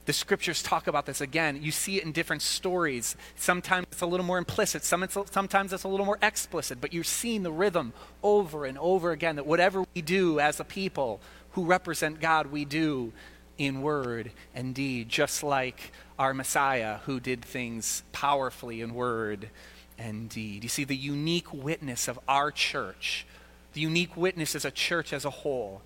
The 0.06 0.14
scriptures 0.14 0.64
talk 0.64 0.88
about 0.88 1.06
this 1.06 1.22
again. 1.22 1.62
You 1.62 1.72
see 1.72 1.98
it 1.98 2.04
in 2.04 2.12
different 2.12 2.42
stories. 2.42 3.16
Sometimes 3.36 3.86
it's 3.92 4.02
a 4.02 4.06
little 4.06 4.26
more 4.26 4.38
implicit, 4.38 4.84
sometimes 4.84 5.74
it's 5.74 5.84
a 5.84 5.88
little 5.88 6.06
more 6.06 6.18
explicit, 6.22 6.82
but 6.82 6.92
you're 6.92 7.04
seeing 7.04 7.44
the 7.44 7.52
rhythm 7.52 7.94
over 8.24 8.66
and 8.66 8.78
over 8.80 9.12
again 9.12 9.36
that 9.36 9.46
whatever 9.46 9.86
we 9.94 10.02
do 10.02 10.40
as 10.40 10.60
a 10.60 10.64
people 10.64 11.22
who 11.52 11.66
represent 11.66 12.20
God, 12.20 12.48
we 12.48 12.66
do 12.66 13.14
in 13.58 13.82
word 13.82 14.32
and 14.56 14.74
deed, 14.74 15.08
just 15.08 15.44
like 15.44 15.92
our 16.22 16.36
Messiah 16.36 17.00
who 17.06 17.20
did 17.20 17.44
things 17.44 18.04
powerfully 18.12 18.80
in 18.80 18.94
word 18.94 19.50
and 19.98 20.30
deed. 20.30 20.62
You 20.62 20.70
see, 20.70 20.84
the 20.84 20.96
unique 20.96 21.52
witness 21.52 22.08
of 22.08 22.20
our 22.28 22.52
church, 22.52 23.26
the 23.74 23.82
unique 23.82 24.16
witness 24.16 24.54
as 24.54 24.64
a 24.64 24.70
church 24.70 25.14
as 25.14 25.26
a 25.26 25.32
whole, 25.32 25.82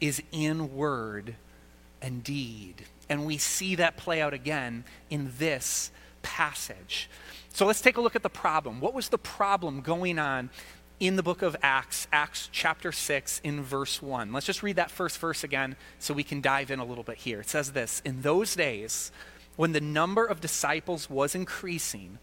is 0.00 0.22
in 0.30 0.76
word 0.76 1.34
and 2.00 2.22
deed. 2.22 2.84
And 3.08 3.26
we 3.26 3.38
see 3.38 3.74
that 3.74 3.96
play 3.96 4.22
out 4.22 4.32
again 4.32 4.84
in 5.10 5.32
this 5.38 5.90
passage. 6.22 7.10
So 7.52 7.66
let's 7.66 7.80
take 7.80 7.96
a 7.96 8.00
look 8.00 8.14
at 8.14 8.22
the 8.22 8.30
problem. 8.30 8.78
What 8.78 8.94
was 8.94 9.08
the 9.08 9.18
problem 9.18 9.80
going 9.80 10.16
on 10.16 10.50
in 11.00 11.16
the 11.16 11.24
book 11.24 11.42
of 11.42 11.56
Acts, 11.60 12.06
Acts 12.12 12.48
chapter 12.52 12.92
6, 12.92 13.40
in 13.42 13.64
verse 13.64 14.00
1? 14.00 14.32
Let's 14.32 14.46
just 14.46 14.62
read 14.62 14.76
that 14.76 14.92
first 14.92 15.18
verse 15.18 15.42
again 15.42 15.74
so 15.98 16.14
we 16.14 16.22
can 16.22 16.40
dive 16.40 16.70
in 16.70 16.78
a 16.78 16.84
little 16.84 17.02
bit 17.02 17.16
here. 17.16 17.40
It 17.40 17.48
says 17.48 17.72
this 17.72 18.00
In 18.04 18.22
those 18.22 18.54
days, 18.54 19.10
when 19.56 19.72
the 19.72 19.80
number 19.80 20.24
of 20.24 20.40
disciples 20.40 21.10
was 21.10 21.34
increasing, 21.34 22.18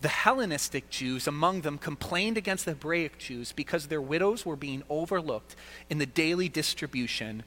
the 0.00 0.08
Hellenistic 0.08 0.90
Jews 0.90 1.26
among 1.26 1.62
them 1.62 1.76
complained 1.76 2.38
against 2.38 2.64
the 2.64 2.72
Hebraic 2.72 3.18
Jews 3.18 3.52
because 3.52 3.86
their 3.86 4.00
widows 4.00 4.46
were 4.46 4.56
being 4.56 4.82
overlooked 4.88 5.56
in 5.90 5.98
the 5.98 6.06
daily 6.06 6.48
distribution 6.48 7.42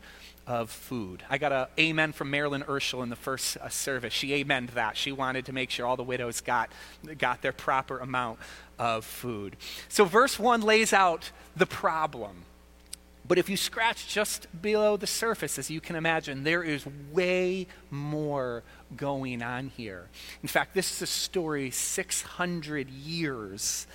of 0.47 0.69
food. 0.69 1.23
I 1.29 1.37
got 1.37 1.51
a 1.51 1.69
amen 1.79 2.11
from 2.11 2.29
Marilyn 2.29 2.63
Urschel 2.63 3.03
in 3.03 3.09
the 3.09 3.15
first 3.15 3.55
uh, 3.57 3.69
service. 3.69 4.11
She 4.11 4.43
amened 4.43 4.71
that. 4.71 4.97
She 4.97 5.11
wanted 5.11 5.45
to 5.45 5.53
make 5.53 5.69
sure 5.69 5.85
all 5.85 5.95
the 5.95 6.03
widows 6.03 6.41
got, 6.41 6.71
got 7.17 7.41
their 7.41 7.53
proper 7.53 7.99
amount 7.99 8.39
of 8.77 9.05
food. 9.05 9.55
So, 9.87 10.03
verse 10.03 10.39
1 10.39 10.61
lays 10.61 10.91
out 10.91 11.31
the 11.55 11.67
problem. 11.67 12.43
But 13.27 13.37
if 13.37 13.49
you 13.49 13.55
scratch 13.55 14.07
just 14.07 14.47
below 14.61 14.97
the 14.97 15.07
surface, 15.07 15.57
as 15.59 15.69
you 15.69 15.79
can 15.79 15.95
imagine, 15.95 16.43
there 16.43 16.63
is 16.63 16.85
way 17.13 17.67
more 17.89 18.63
going 18.98 19.41
on 19.41 19.67
here. 19.75 20.10
In 20.41 20.48
fact, 20.48 20.74
this 20.74 20.91
is 20.91 21.01
a 21.01 21.07
story 21.07 21.71
600 21.71 22.89
years 22.89 23.88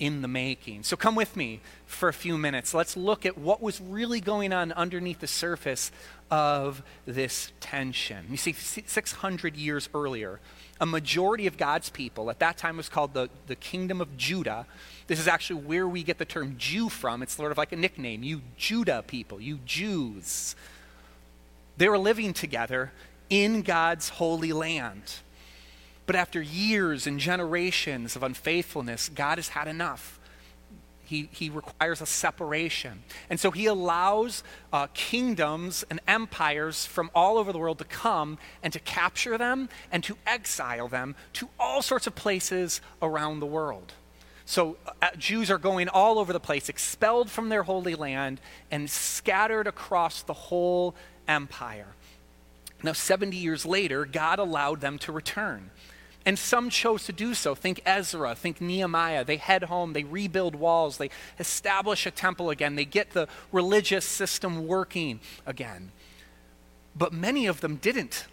in 0.00 0.22
the 0.22 0.28
making. 0.28 0.82
So 0.82 0.96
come 0.96 1.14
with 1.14 1.36
me 1.36 1.60
for 1.84 2.08
a 2.08 2.12
few 2.12 2.38
minutes. 2.38 2.72
Let's 2.72 2.96
look 2.96 3.26
at 3.26 3.36
what 3.36 3.62
was 3.62 3.80
really 3.82 4.20
going 4.20 4.52
on 4.52 4.72
underneath 4.72 5.20
the 5.20 5.26
surface 5.26 5.92
of 6.30 6.82
this 7.04 7.52
tension. 7.60 8.24
You 8.30 8.38
see, 8.38 8.54
600 8.54 9.56
years 9.56 9.90
earlier, 9.94 10.40
a 10.80 10.86
majority 10.86 11.46
of 11.46 11.58
God's 11.58 11.90
people, 11.90 12.30
at 12.30 12.38
that 12.38 12.56
time 12.56 12.78
was 12.78 12.88
called 12.88 13.12
the, 13.12 13.28
the 13.46 13.56
Kingdom 13.56 14.00
of 14.00 14.16
Judah. 14.16 14.66
This 15.06 15.20
is 15.20 15.28
actually 15.28 15.60
where 15.62 15.86
we 15.86 16.02
get 16.02 16.16
the 16.16 16.24
term 16.24 16.54
Jew 16.56 16.88
from. 16.88 17.22
It's 17.22 17.34
sort 17.34 17.52
of 17.52 17.58
like 17.58 17.72
a 17.72 17.76
nickname. 17.76 18.22
You 18.22 18.40
Judah 18.56 19.04
people, 19.06 19.38
you 19.38 19.58
Jews. 19.66 20.56
They 21.76 21.88
were 21.88 21.98
living 21.98 22.32
together 22.32 22.92
in 23.30 23.62
God's 23.62 24.10
holy 24.10 24.52
land. 24.52 25.14
But 26.06 26.16
after 26.16 26.42
years 26.42 27.06
and 27.06 27.20
generations 27.20 28.16
of 28.16 28.24
unfaithfulness, 28.24 29.08
God 29.08 29.38
has 29.38 29.48
had 29.48 29.68
enough. 29.68 30.18
He, 31.04 31.28
he 31.32 31.50
requires 31.50 32.00
a 32.00 32.06
separation. 32.06 33.02
And 33.28 33.38
so 33.38 33.50
he 33.50 33.66
allows 33.66 34.44
uh, 34.72 34.88
kingdoms 34.94 35.84
and 35.90 36.00
empires 36.06 36.86
from 36.86 37.10
all 37.14 37.38
over 37.38 37.52
the 37.52 37.58
world 37.58 37.78
to 37.78 37.84
come 37.84 38.38
and 38.62 38.72
to 38.72 38.80
capture 38.80 39.38
them 39.38 39.68
and 39.90 40.04
to 40.04 40.16
exile 40.26 40.88
them 40.88 41.14
to 41.34 41.48
all 41.58 41.82
sorts 41.82 42.06
of 42.06 42.14
places 42.14 42.80
around 43.02 43.40
the 43.40 43.46
world. 43.46 43.92
So 44.44 44.78
uh, 45.00 45.10
Jews 45.16 45.48
are 45.48 45.58
going 45.58 45.88
all 45.88 46.18
over 46.18 46.32
the 46.32 46.40
place, 46.40 46.68
expelled 46.68 47.30
from 47.30 47.50
their 47.50 47.62
holy 47.62 47.94
land 47.94 48.40
and 48.70 48.90
scattered 48.90 49.68
across 49.68 50.22
the 50.22 50.32
whole 50.32 50.96
empire. 51.28 51.86
Now, 52.82 52.92
70 52.92 53.36
years 53.36 53.66
later, 53.66 54.04
God 54.04 54.38
allowed 54.38 54.80
them 54.80 54.98
to 54.98 55.12
return. 55.12 55.70
And 56.26 56.38
some 56.38 56.68
chose 56.68 57.04
to 57.04 57.12
do 57.12 57.34
so. 57.34 57.54
Think 57.54 57.80
Ezra, 57.86 58.34
think 58.34 58.60
Nehemiah. 58.60 59.24
They 59.24 59.36
head 59.38 59.64
home, 59.64 59.94
they 59.94 60.04
rebuild 60.04 60.54
walls, 60.54 60.98
they 60.98 61.10
establish 61.38 62.04
a 62.06 62.10
temple 62.10 62.50
again, 62.50 62.74
they 62.74 62.84
get 62.84 63.12
the 63.12 63.26
religious 63.52 64.04
system 64.04 64.66
working 64.66 65.20
again. 65.46 65.92
But 66.94 67.12
many 67.12 67.46
of 67.46 67.60
them 67.60 67.76
didn't 67.76 68.26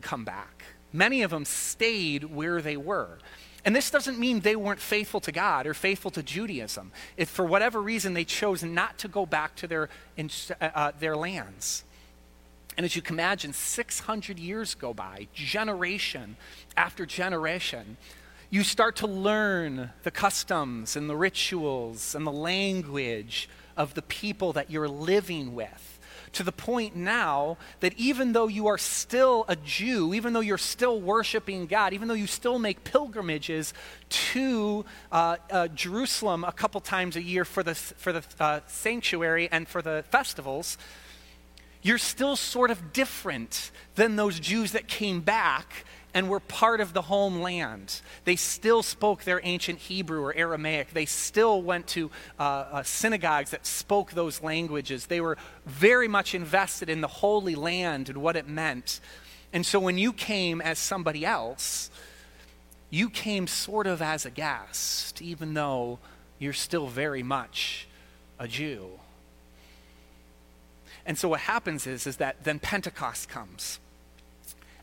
come 0.00 0.24
back. 0.24 0.64
Many 0.92 1.22
of 1.22 1.30
them 1.30 1.44
stayed 1.44 2.24
where 2.24 2.60
they 2.60 2.76
were. 2.76 3.18
And 3.64 3.76
this 3.76 3.90
doesn't 3.90 4.18
mean 4.18 4.40
they 4.40 4.56
weren't 4.56 4.80
faithful 4.80 5.20
to 5.20 5.32
God 5.32 5.66
or 5.66 5.74
faithful 5.74 6.10
to 6.12 6.22
Judaism. 6.22 6.92
If 7.16 7.28
for 7.28 7.44
whatever 7.44 7.80
reason 7.80 8.14
they 8.14 8.24
chose 8.24 8.62
not 8.62 8.98
to 8.98 9.08
go 9.08 9.26
back 9.26 9.54
to 9.56 9.66
their, 9.66 9.88
uh, 10.18 10.64
uh, 10.74 10.92
their 10.98 11.16
lands. 11.16 11.84
And 12.80 12.86
as 12.86 12.96
you 12.96 13.02
can 13.02 13.16
imagine, 13.16 13.52
600 13.52 14.38
years 14.38 14.74
go 14.74 14.94
by, 14.94 15.28
generation 15.34 16.38
after 16.78 17.04
generation. 17.04 17.98
You 18.48 18.64
start 18.64 18.96
to 18.96 19.06
learn 19.06 19.90
the 20.02 20.10
customs 20.10 20.96
and 20.96 21.10
the 21.10 21.14
rituals 21.14 22.14
and 22.14 22.26
the 22.26 22.32
language 22.32 23.50
of 23.76 23.92
the 23.92 24.00
people 24.00 24.54
that 24.54 24.70
you're 24.70 24.88
living 24.88 25.54
with. 25.54 25.98
To 26.32 26.42
the 26.42 26.52
point 26.52 26.96
now 26.96 27.58
that 27.80 27.92
even 27.98 28.32
though 28.32 28.48
you 28.48 28.66
are 28.68 28.78
still 28.78 29.44
a 29.46 29.56
Jew, 29.56 30.14
even 30.14 30.32
though 30.32 30.40
you're 30.40 30.56
still 30.56 31.02
worshiping 31.02 31.66
God, 31.66 31.92
even 31.92 32.08
though 32.08 32.14
you 32.14 32.26
still 32.26 32.58
make 32.58 32.82
pilgrimages 32.82 33.74
to 34.08 34.86
uh, 35.12 35.36
uh, 35.50 35.68
Jerusalem 35.68 36.44
a 36.44 36.52
couple 36.52 36.80
times 36.80 37.16
a 37.16 37.22
year 37.22 37.44
for 37.44 37.62
the, 37.62 37.74
for 37.74 38.14
the 38.14 38.24
uh, 38.40 38.60
sanctuary 38.68 39.50
and 39.52 39.68
for 39.68 39.82
the 39.82 40.02
festivals, 40.08 40.78
you're 41.82 41.98
still 41.98 42.36
sort 42.36 42.70
of 42.70 42.92
different 42.92 43.70
than 43.94 44.16
those 44.16 44.38
Jews 44.38 44.72
that 44.72 44.88
came 44.88 45.20
back 45.20 45.84
and 46.12 46.28
were 46.28 46.40
part 46.40 46.80
of 46.80 46.92
the 46.92 47.02
homeland. 47.02 48.00
They 48.24 48.36
still 48.36 48.82
spoke 48.82 49.24
their 49.24 49.40
ancient 49.44 49.78
Hebrew 49.78 50.22
or 50.22 50.34
Aramaic. 50.34 50.92
They 50.92 51.06
still 51.06 51.62
went 51.62 51.86
to 51.88 52.10
uh, 52.38 52.42
uh, 52.42 52.82
synagogues 52.82 53.50
that 53.50 53.64
spoke 53.64 54.12
those 54.12 54.42
languages. 54.42 55.06
They 55.06 55.20
were 55.20 55.38
very 55.66 56.08
much 56.08 56.34
invested 56.34 56.88
in 56.88 57.00
the 57.00 57.08
Holy 57.08 57.54
Land 57.54 58.08
and 58.08 58.18
what 58.18 58.36
it 58.36 58.48
meant. 58.48 59.00
And 59.52 59.64
so 59.64 59.78
when 59.78 59.98
you 59.98 60.12
came 60.12 60.60
as 60.60 60.78
somebody 60.78 61.24
else, 61.24 61.90
you 62.90 63.08
came 63.08 63.46
sort 63.46 63.86
of 63.86 64.02
as 64.02 64.26
a 64.26 64.30
guest, 64.30 65.22
even 65.22 65.54
though 65.54 66.00
you're 66.38 66.52
still 66.52 66.88
very 66.88 67.22
much 67.22 67.86
a 68.38 68.48
Jew. 68.48 68.98
And 71.06 71.18
so 71.18 71.28
what 71.28 71.40
happens 71.40 71.86
is, 71.86 72.06
is 72.06 72.16
that 72.16 72.44
then 72.44 72.58
Pentecost 72.58 73.28
comes. 73.28 73.78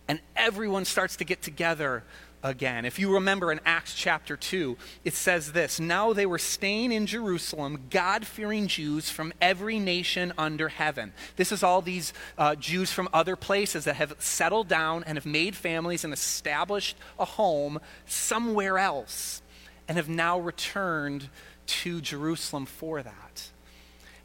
And 0.07 0.19
everyone 0.36 0.86
starts 0.86 1.17
to 1.17 1.25
get 1.25 1.41
together 1.41 2.03
again. 2.43 2.86
If 2.86 3.00
you 3.00 3.13
remember 3.13 3.51
in 3.51 3.59
Acts 3.65 3.93
chapter 3.93 4.38
2, 4.38 4.77
it 5.03 5.13
says 5.13 5.51
this 5.51 5.79
Now 5.79 6.13
they 6.13 6.25
were 6.25 6.38
staying 6.38 6.91
in 6.91 7.05
Jerusalem, 7.05 7.86
God 7.89 8.25
fearing 8.25 8.67
Jews 8.67 9.09
from 9.09 9.33
every 9.41 9.79
nation 9.79 10.33
under 10.38 10.69
heaven. 10.69 11.13
This 11.36 11.51
is 11.51 11.63
all 11.63 11.81
these 11.81 12.13
uh, 12.38 12.55
Jews 12.55 12.91
from 12.91 13.09
other 13.13 13.36
places 13.36 13.86
that 13.86 13.95
have 13.95 14.15
settled 14.19 14.67
down 14.67 15.03
and 15.03 15.17
have 15.17 15.25
made 15.25 15.55
families 15.55 16.03
and 16.03 16.13
established 16.13 16.97
a 17.19 17.25
home 17.25 17.79
somewhere 18.05 18.77
else 18.77 19.41
and 19.88 19.97
have 19.97 20.09
now 20.09 20.39
returned 20.39 21.29
to 21.65 22.01
Jerusalem 22.01 22.65
for 22.65 23.01
that. 23.01 23.50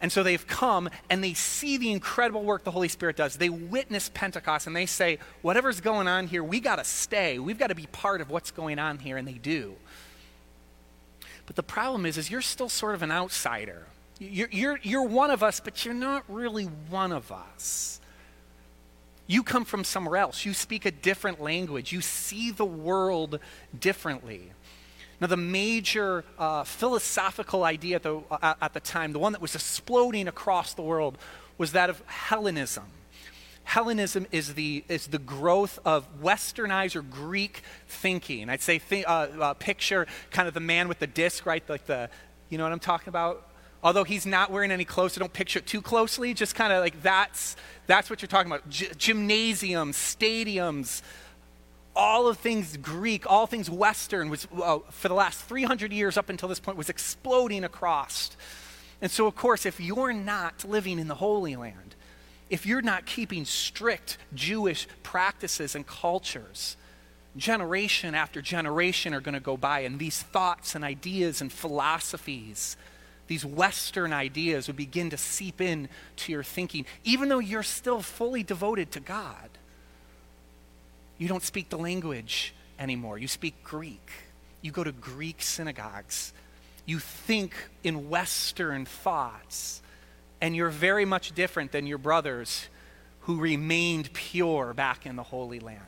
And 0.02 0.10
so 0.10 0.24
they've 0.24 0.46
come 0.46 0.90
and 1.08 1.22
they 1.22 1.32
see 1.32 1.78
the 1.78 1.92
incredible 1.92 2.42
work 2.42 2.64
the 2.64 2.72
Holy 2.72 2.88
Spirit 2.88 3.16
does. 3.16 3.36
They 3.36 3.48
witness 3.48 4.10
Pentecost 4.12 4.66
and 4.66 4.74
they 4.74 4.84
say, 4.84 5.18
whatever's 5.42 5.80
going 5.80 6.08
on 6.08 6.26
here, 6.26 6.42
we 6.42 6.58
got 6.58 6.76
to 6.76 6.84
stay. 6.84 7.38
We've 7.38 7.58
got 7.58 7.68
to 7.68 7.76
be 7.76 7.86
part 7.86 8.20
of 8.20 8.28
what's 8.28 8.50
going 8.50 8.80
on 8.80 8.98
here. 8.98 9.16
And 9.16 9.26
they 9.26 9.34
do. 9.34 9.76
But 11.46 11.54
the 11.54 11.62
problem 11.62 12.04
is, 12.04 12.18
is 12.18 12.30
you're 12.30 12.42
still 12.42 12.68
sort 12.68 12.96
of 12.96 13.02
an 13.02 13.12
outsider. 13.12 13.86
You're, 14.18 14.48
you're, 14.50 14.80
you're 14.82 15.06
one 15.06 15.30
of 15.30 15.44
us, 15.44 15.60
but 15.60 15.84
you're 15.84 15.94
not 15.94 16.24
really 16.28 16.64
one 16.64 17.12
of 17.12 17.30
us. 17.30 18.00
You 19.28 19.44
come 19.44 19.64
from 19.64 19.84
somewhere 19.84 20.16
else. 20.16 20.44
You 20.44 20.52
speak 20.52 20.84
a 20.84 20.90
different 20.90 21.40
language. 21.40 21.92
You 21.92 22.00
see 22.00 22.50
the 22.50 22.64
world 22.64 23.38
differently. 23.78 24.50
Now, 25.22 25.28
the 25.28 25.36
major 25.36 26.24
uh, 26.36 26.64
philosophical 26.64 27.62
idea 27.62 27.94
at 27.94 28.02
the, 28.02 28.20
uh, 28.28 28.54
at 28.60 28.74
the 28.74 28.80
time, 28.80 29.12
the 29.12 29.20
one 29.20 29.30
that 29.30 29.40
was 29.40 29.54
exploding 29.54 30.26
across 30.26 30.74
the 30.74 30.82
world, 30.82 31.16
was 31.58 31.70
that 31.72 31.88
of 31.88 32.02
Hellenism. 32.06 32.86
Hellenism 33.62 34.26
is 34.32 34.54
the, 34.54 34.82
is 34.88 35.06
the 35.06 35.20
growth 35.20 35.78
of 35.84 36.08
westernized 36.20 36.96
or 36.96 37.02
Greek 37.02 37.62
thinking. 37.86 38.48
I'd 38.48 38.62
say, 38.62 38.80
th- 38.80 39.04
uh, 39.06 39.28
uh, 39.40 39.54
picture 39.54 40.08
kind 40.32 40.48
of 40.48 40.54
the 40.54 40.60
man 40.60 40.88
with 40.88 40.98
the 40.98 41.06
disc, 41.06 41.46
right? 41.46 41.62
Like 41.68 41.86
the, 41.86 42.10
you 42.48 42.58
know 42.58 42.64
what 42.64 42.72
I'm 42.72 42.80
talking 42.80 43.08
about? 43.08 43.48
Although 43.84 44.02
he's 44.02 44.26
not 44.26 44.50
wearing 44.50 44.72
any 44.72 44.84
clothes, 44.84 45.12
so 45.12 45.20
don't 45.20 45.32
picture 45.32 45.60
it 45.60 45.66
too 45.68 45.82
closely. 45.82 46.34
Just 46.34 46.56
kind 46.56 46.72
of 46.72 46.80
like 46.80 47.00
that's, 47.00 47.54
that's 47.86 48.10
what 48.10 48.22
you're 48.22 48.28
talking 48.28 48.50
about. 48.50 48.68
G- 48.68 48.90
gymnasiums, 48.98 49.96
stadiums, 49.96 51.00
all 51.94 52.28
of 52.28 52.38
things 52.38 52.76
Greek, 52.76 53.30
all 53.30 53.46
things 53.46 53.68
Western 53.68 54.30
was, 54.30 54.46
uh, 54.62 54.78
for 54.90 55.08
the 55.08 55.14
last 55.14 55.40
300 55.42 55.92
years 55.92 56.16
up 56.16 56.28
until 56.28 56.48
this 56.48 56.60
point, 56.60 56.78
was 56.78 56.88
exploding 56.88 57.64
across. 57.64 58.36
And 59.00 59.10
so, 59.10 59.26
of 59.26 59.34
course, 59.34 59.66
if 59.66 59.80
you're 59.80 60.12
not 60.12 60.64
living 60.64 60.98
in 60.98 61.08
the 61.08 61.16
Holy 61.16 61.56
Land, 61.56 61.94
if 62.50 62.66
you're 62.66 62.82
not 62.82 63.06
keeping 63.06 63.44
strict 63.44 64.18
Jewish 64.34 64.86
practices 65.02 65.74
and 65.74 65.86
cultures, 65.86 66.76
generation 67.36 68.14
after 68.14 68.42
generation 68.42 69.14
are 69.14 69.20
going 69.20 69.34
to 69.34 69.40
go 69.40 69.56
by, 69.56 69.80
and 69.80 69.98
these 69.98 70.22
thoughts 70.22 70.74
and 70.74 70.84
ideas 70.84 71.40
and 71.40 71.52
philosophies 71.52 72.76
these 73.32 73.44
Western 73.46 74.12
ideas 74.12 74.66
would 74.66 74.76
begin 74.76 75.08
to 75.08 75.16
seep 75.16 75.60
in 75.60 75.88
to 76.16 76.32
your 76.32 76.42
thinking, 76.42 76.84
even 77.02 77.30
though 77.30 77.38
you're 77.38 77.62
still 77.62 78.02
fully 78.02 78.42
devoted 78.42 78.90
to 78.92 79.00
God. 79.00 79.48
You 81.18 81.28
don't 81.28 81.42
speak 81.42 81.68
the 81.68 81.78
language 81.78 82.54
anymore. 82.78 83.18
You 83.18 83.28
speak 83.28 83.62
Greek. 83.62 84.10
You 84.60 84.72
go 84.72 84.84
to 84.84 84.92
Greek 84.92 85.42
synagogues. 85.42 86.32
You 86.86 86.98
think 86.98 87.54
in 87.84 88.08
Western 88.08 88.84
thoughts. 88.84 89.82
And 90.40 90.56
you're 90.56 90.70
very 90.70 91.04
much 91.04 91.34
different 91.34 91.72
than 91.72 91.86
your 91.86 91.98
brothers 91.98 92.68
who 93.20 93.38
remained 93.38 94.12
pure 94.12 94.74
back 94.74 95.06
in 95.06 95.16
the 95.16 95.22
Holy 95.22 95.60
Land. 95.60 95.78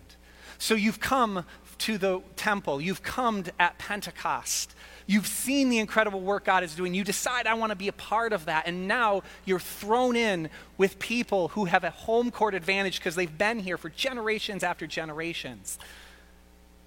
So 0.58 0.74
you've 0.74 1.00
come 1.00 1.44
to 1.78 1.98
the 1.98 2.20
temple, 2.36 2.80
you've 2.80 3.02
come 3.02 3.44
at 3.58 3.78
Pentecost, 3.78 4.74
you've 5.06 5.26
seen 5.26 5.68
the 5.68 5.78
incredible 5.78 6.20
work 6.20 6.44
God 6.44 6.64
is 6.64 6.74
doing. 6.74 6.94
You 6.94 7.04
decide, 7.04 7.46
I 7.46 7.54
want 7.54 7.70
to 7.70 7.76
be 7.76 7.88
a 7.88 7.92
part 7.92 8.32
of 8.32 8.46
that. 8.46 8.66
And 8.66 8.88
now 8.88 9.22
you're 9.44 9.60
thrown 9.60 10.16
in 10.16 10.48
with 10.78 10.98
people 10.98 11.48
who 11.48 11.66
have 11.66 11.84
a 11.84 11.90
home 11.90 12.30
court 12.30 12.54
advantage 12.54 12.98
because 12.98 13.14
they've 13.14 13.38
been 13.38 13.58
here 13.58 13.76
for 13.76 13.90
generations 13.90 14.62
after 14.62 14.86
generations. 14.86 15.78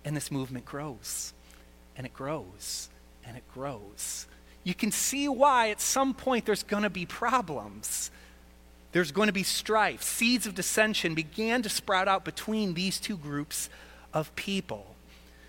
And 0.04 0.16
this 0.16 0.32
movement 0.32 0.66
grows, 0.66 1.34
and 1.96 2.06
it 2.06 2.14
grows, 2.14 2.90
and 3.26 3.38
it 3.38 3.44
grows. 3.54 4.26
You 4.64 4.74
can 4.74 4.92
see 4.92 5.28
why 5.28 5.70
at 5.70 5.82
some 5.82 6.14
point 6.14 6.46
there's 6.46 6.64
going 6.64 6.84
to 6.84 6.90
be 6.90 7.06
problems. 7.06 8.12
There's 8.94 9.12
going 9.12 9.28
to 9.28 9.34
be 9.34 9.44
strife. 9.44 10.02
Seeds 10.02 10.48
of 10.48 10.56
dissension 10.56 11.14
began 11.14 11.62
to 11.62 11.70
sprout 11.70 12.08
out 12.08 12.26
between 12.26 12.74
these 12.74 13.00
two 13.00 13.18
groups 13.18 13.70
of 14.14 14.36
people. 14.36 14.96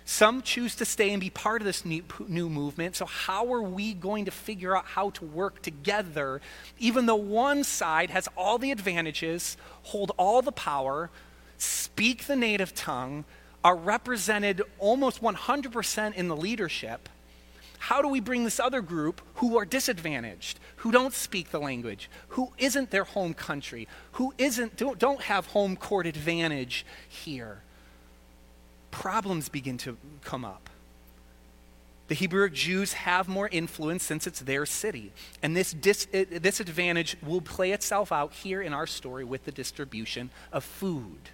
Some 0.05 0.41
choose 0.41 0.75
to 0.77 0.85
stay 0.85 1.11
and 1.11 1.21
be 1.21 1.29
part 1.29 1.61
of 1.61 1.65
this 1.65 1.85
new 1.85 2.49
movement. 2.49 2.95
So, 2.95 3.05
how 3.05 3.53
are 3.53 3.61
we 3.61 3.93
going 3.93 4.25
to 4.25 4.31
figure 4.31 4.75
out 4.75 4.85
how 4.85 5.11
to 5.11 5.25
work 5.25 5.61
together, 5.61 6.41
even 6.79 7.05
though 7.05 7.15
one 7.15 7.63
side 7.63 8.09
has 8.09 8.27
all 8.35 8.57
the 8.57 8.71
advantages, 8.71 9.55
hold 9.83 10.11
all 10.17 10.41
the 10.41 10.51
power, 10.51 11.11
speak 11.59 12.25
the 12.25 12.35
native 12.35 12.73
tongue, 12.73 13.23
are 13.63 13.75
represented 13.75 14.63
almost 14.79 15.21
100% 15.21 16.15
in 16.15 16.27
the 16.27 16.35
leadership? 16.35 17.07
How 17.77 18.01
do 18.01 18.07
we 18.07 18.19
bring 18.19 18.43
this 18.43 18.59
other 18.59 18.81
group 18.81 19.21
who 19.35 19.57
are 19.59 19.65
disadvantaged, 19.65 20.59
who 20.77 20.91
don't 20.91 21.13
speak 21.13 21.51
the 21.51 21.59
language, 21.59 22.09
who 22.29 22.51
isn't 22.57 22.89
their 22.89 23.03
home 23.03 23.33
country, 23.33 23.87
who 24.13 24.33
isn't, 24.37 24.75
don't, 24.75 24.97
don't 24.97 25.21
have 25.21 25.45
home 25.45 25.75
court 25.75 26.07
advantage 26.07 26.85
here? 27.07 27.61
Problems 28.91 29.49
begin 29.49 29.77
to 29.79 29.97
come 30.23 30.45
up. 30.45 30.69
The 32.09 32.15
Hebrew 32.15 32.49
Jews 32.49 32.93
have 32.93 33.27
more 33.27 33.47
influence 33.47 34.03
since 34.03 34.25
it's 34.25 34.39
their 34.39 34.65
city. 34.65 35.11
And 35.43 35.55
this, 35.55 35.73
dis, 35.73 36.07
this 36.11 36.59
advantage 36.59 37.15
will 37.21 37.39
play 37.39 37.71
itself 37.71 38.11
out 38.11 38.33
here 38.33 38.63
in 38.63 38.73
our 38.73 38.87
story 38.87 39.23
with 39.23 39.45
the 39.45 39.51
distribution 39.51 40.31
of 40.51 40.63
food. 40.63 41.29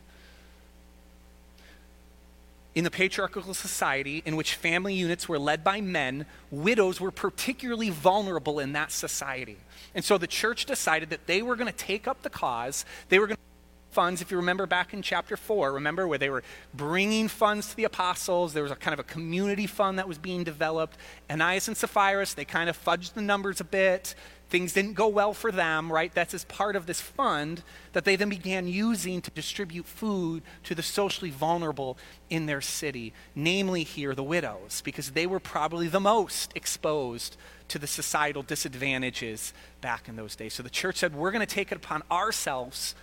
In 2.76 2.84
the 2.84 2.92
patriarchal 2.92 3.54
society, 3.54 4.22
in 4.26 4.36
which 4.36 4.56
family 4.56 4.94
units 4.94 5.30
were 5.30 5.40
led 5.40 5.64
by 5.64 5.80
men, 5.80 6.26
widows 6.52 7.00
were 7.00 7.10
particularly 7.10 7.90
vulnerable 7.90 8.60
in 8.60 8.74
that 8.74 8.92
society. 8.92 9.58
And 9.96 10.04
so 10.04 10.18
the 10.18 10.28
church 10.28 10.66
decided 10.66 11.10
that 11.10 11.26
they 11.26 11.42
were 11.42 11.56
going 11.56 11.72
to 11.72 11.78
take 11.78 12.06
up 12.06 12.22
the 12.22 12.30
cause, 12.30 12.84
they 13.08 13.18
were 13.18 13.28
going 13.28 13.38
to 13.38 13.55
funds, 13.96 14.22
if 14.22 14.30
you 14.30 14.36
remember 14.36 14.66
back 14.66 14.94
in 14.94 15.02
chapter 15.02 15.38
4, 15.38 15.72
remember 15.72 16.06
where 16.06 16.18
they 16.18 16.30
were 16.30 16.44
bringing 16.74 17.30
funds 17.30 17.70
to 17.70 17.78
the 17.78 17.86
apostles. 17.86 18.52
There 18.54 18.62
was 18.62 18.72
a 18.74 18.76
kind 18.76 18.94
of 18.94 19.00
a 19.00 19.04
community 19.04 19.68
fund 19.68 19.98
that 19.98 20.08
was 20.08 20.18
being 20.18 20.44
developed. 20.44 20.98
Ananias 21.30 21.70
and 21.70 21.78
Sapphira, 21.78 22.26
they 22.36 22.44
kind 22.44 22.70
of 22.70 22.78
fudged 22.78 23.14
the 23.14 23.22
numbers 23.22 23.62
a 23.62 23.64
bit. 23.64 24.14
Things 24.50 24.74
didn't 24.74 24.94
go 24.94 25.08
well 25.08 25.34
for 25.34 25.50
them, 25.50 25.90
right? 25.90 26.14
That's 26.14 26.34
as 26.34 26.44
part 26.44 26.76
of 26.76 26.88
this 26.88 27.00
fund 27.00 27.64
that 27.94 28.04
they 28.04 28.18
then 28.18 28.28
began 28.28 28.68
using 28.68 29.22
to 29.22 29.32
distribute 29.32 29.86
food 29.86 30.44
to 30.66 30.76
the 30.76 30.84
socially 30.84 31.32
vulnerable 31.32 31.98
in 32.30 32.48
their 32.48 32.62
city, 32.62 33.14
namely 33.34 33.84
here 33.84 34.14
the 34.14 34.24
widows, 34.24 34.82
because 34.84 35.12
they 35.12 35.26
were 35.26 35.40
probably 35.40 35.88
the 35.88 36.02
most 36.02 36.52
exposed 36.54 37.38
to 37.70 37.80
the 37.80 37.88
societal 37.88 38.44
disadvantages 38.44 39.54
back 39.80 40.10
in 40.10 40.18
those 40.18 40.36
days. 40.36 40.54
So 40.54 40.64
the 40.64 40.70
church 40.70 40.98
said, 40.98 41.16
We're 41.16 41.32
going 41.32 41.46
to 41.46 41.56
take 41.56 41.72
it 41.72 41.78
upon 41.78 42.04
ourselves 42.12 42.94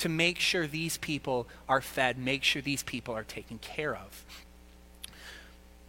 to 0.00 0.08
make 0.08 0.38
sure 0.38 0.66
these 0.66 0.98
people 0.98 1.46
are 1.68 1.80
fed, 1.80 2.18
make 2.18 2.42
sure 2.42 2.60
these 2.60 2.82
people 2.82 3.14
are 3.14 3.24
taken 3.24 3.58
care 3.58 3.94
of. 3.94 4.24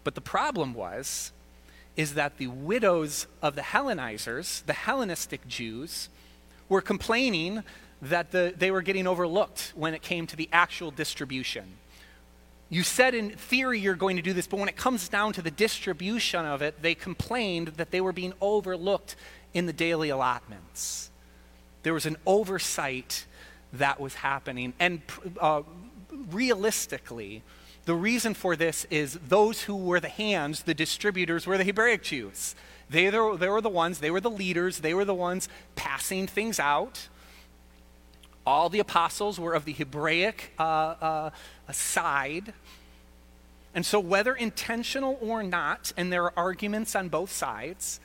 But 0.04 0.15
the 0.15 0.21
problem 0.21 0.74
was 0.74 1.32
is 1.97 2.13
that 2.13 2.38
the 2.38 2.47
widows 2.47 3.28
of 3.41 3.56
the 3.56 3.62
Hellenizers, 3.62 4.65
the 4.65 4.74
Hellenistic 4.74 5.45
Jews, 5.47 6.08
were 6.69 6.82
complaining 6.82 7.63
that 8.02 8.32
the, 8.32 8.54
they 8.58 8.71
were 8.71 8.82
getting 8.82 9.08
overlooked 9.08 9.74
when 9.76 9.93
it 9.93 10.02
came 10.02 10.26
to 10.28 10.36
the 10.36 10.50
actual 10.54 10.89
distribution. 10.89 11.65
You 12.69 12.84
said 12.84 13.13
in 13.13 13.32
theory 13.32 13.80
you're 13.80 13.95
going 13.95 14.15
to 14.15 14.21
do 14.21 14.32
this, 14.32 14.47
but 14.47 14.60
when 14.60 14.69
it 14.69 14.78
comes 14.78 15.10
down 15.10 15.34
to 15.34 15.41
the 15.41 15.52
distribution 15.52 16.45
of 16.45 16.62
it, 16.62 16.82
they 16.82 16.95
complained 16.95 17.69
that 17.76 17.91
they 17.91 18.00
were 18.00 18.13
being 18.13 18.34
overlooked 18.39 19.15
in 19.54 19.65
the 19.65 19.74
daily 19.74 20.10
allotments. 20.10 21.12
There 21.84 21.93
was 21.93 22.06
an 22.06 22.15
oversight 22.26 23.26
that 23.74 24.00
was 24.00 24.16
happening. 24.16 24.74
And 24.80 25.02
uh, 25.40 25.64
realistically, 26.30 27.44
the 27.86 27.96
reason 27.96 28.34
for 28.34 28.56
this 28.56 28.86
is 28.90 29.20
those 29.28 29.64
who 29.64 29.76
were 29.76 30.00
the 30.00 30.10
hands, 30.10 30.64
the 30.64 30.74
distributors, 30.74 31.48
were 31.48 31.58
the 31.58 31.64
Hebraic 31.64 32.04
Jews. 32.04 32.56
They, 32.90 33.10
they 33.10 33.18
were 33.20 33.62
the 33.62 33.70
ones, 33.70 34.00
they 34.00 34.12
were 34.12 34.20
the 34.20 34.30
leaders, 34.30 34.80
they 34.80 34.94
were 34.94 35.06
the 35.06 35.16
ones 35.16 35.48
passing 35.76 36.28
things 36.28 36.60
out. 36.60 37.08
All 38.46 38.70
the 38.70 38.80
apostles 38.80 39.40
were 39.40 39.54
of 39.54 39.66
the 39.66 39.74
Hebraic 39.74 40.54
uh, 40.60 40.64
uh, 40.64 41.30
side. 41.72 42.54
And 43.74 43.86
so, 43.86 44.00
whether 44.00 44.36
intentional 44.36 45.18
or 45.22 45.42
not, 45.44 45.94
and 45.96 46.12
there 46.12 46.24
are 46.26 46.34
arguments 46.36 46.96
on 46.96 47.08
both 47.08 47.32
sides, 47.32 48.02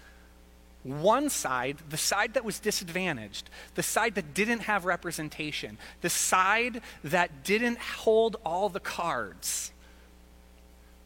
one 0.87 1.29
side, 1.29 1.79
the 1.91 1.97
side 1.97 2.35
that 2.35 2.45
was 2.45 2.59
disadvantaged, 2.59 3.51
the 3.75 3.83
side 3.83 4.15
that 4.15 4.35
didn't 4.35 4.61
have 4.61 4.85
representation, 4.85 5.79
the 6.01 6.11
side 6.11 6.81
that 7.03 7.45
didn't 7.45 7.79
hold 7.79 8.37
all 8.45 8.69
the 8.69 8.81
cards, 8.81 9.73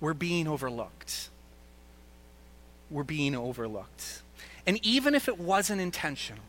were 0.01 0.15
being 0.15 0.47
overlooked. 0.47 1.31
Were 2.91 3.05
being 3.05 3.35
overlooked. 3.35 4.23
And 4.67 4.85
even 4.85 5.15
if 5.15 5.29
it 5.29 5.39
wasn't 5.39 5.81
intentional, 5.81 6.45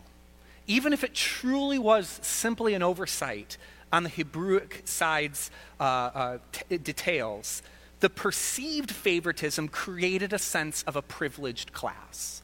even 0.68 0.94
if 0.94 1.04
it 1.04 1.14
truly 1.14 1.80
was 1.80 2.20
simply 2.22 2.74
an 2.74 2.84
oversight 2.84 3.58
on 3.92 4.04
the 4.04 4.10
Hebraic 4.10 4.82
side's 4.86 5.52
uh, 5.80 5.84
uh, 5.84 6.38
t- 6.52 6.78
details, 6.78 7.62
the 8.00 8.10
perceived 8.10 8.92
favoritism 8.92 9.68
created 9.68 10.34
a 10.34 10.40
sense 10.40 10.84
of 10.84 10.96
a 10.96 11.02
privileged 11.02 11.72
class 11.74 12.42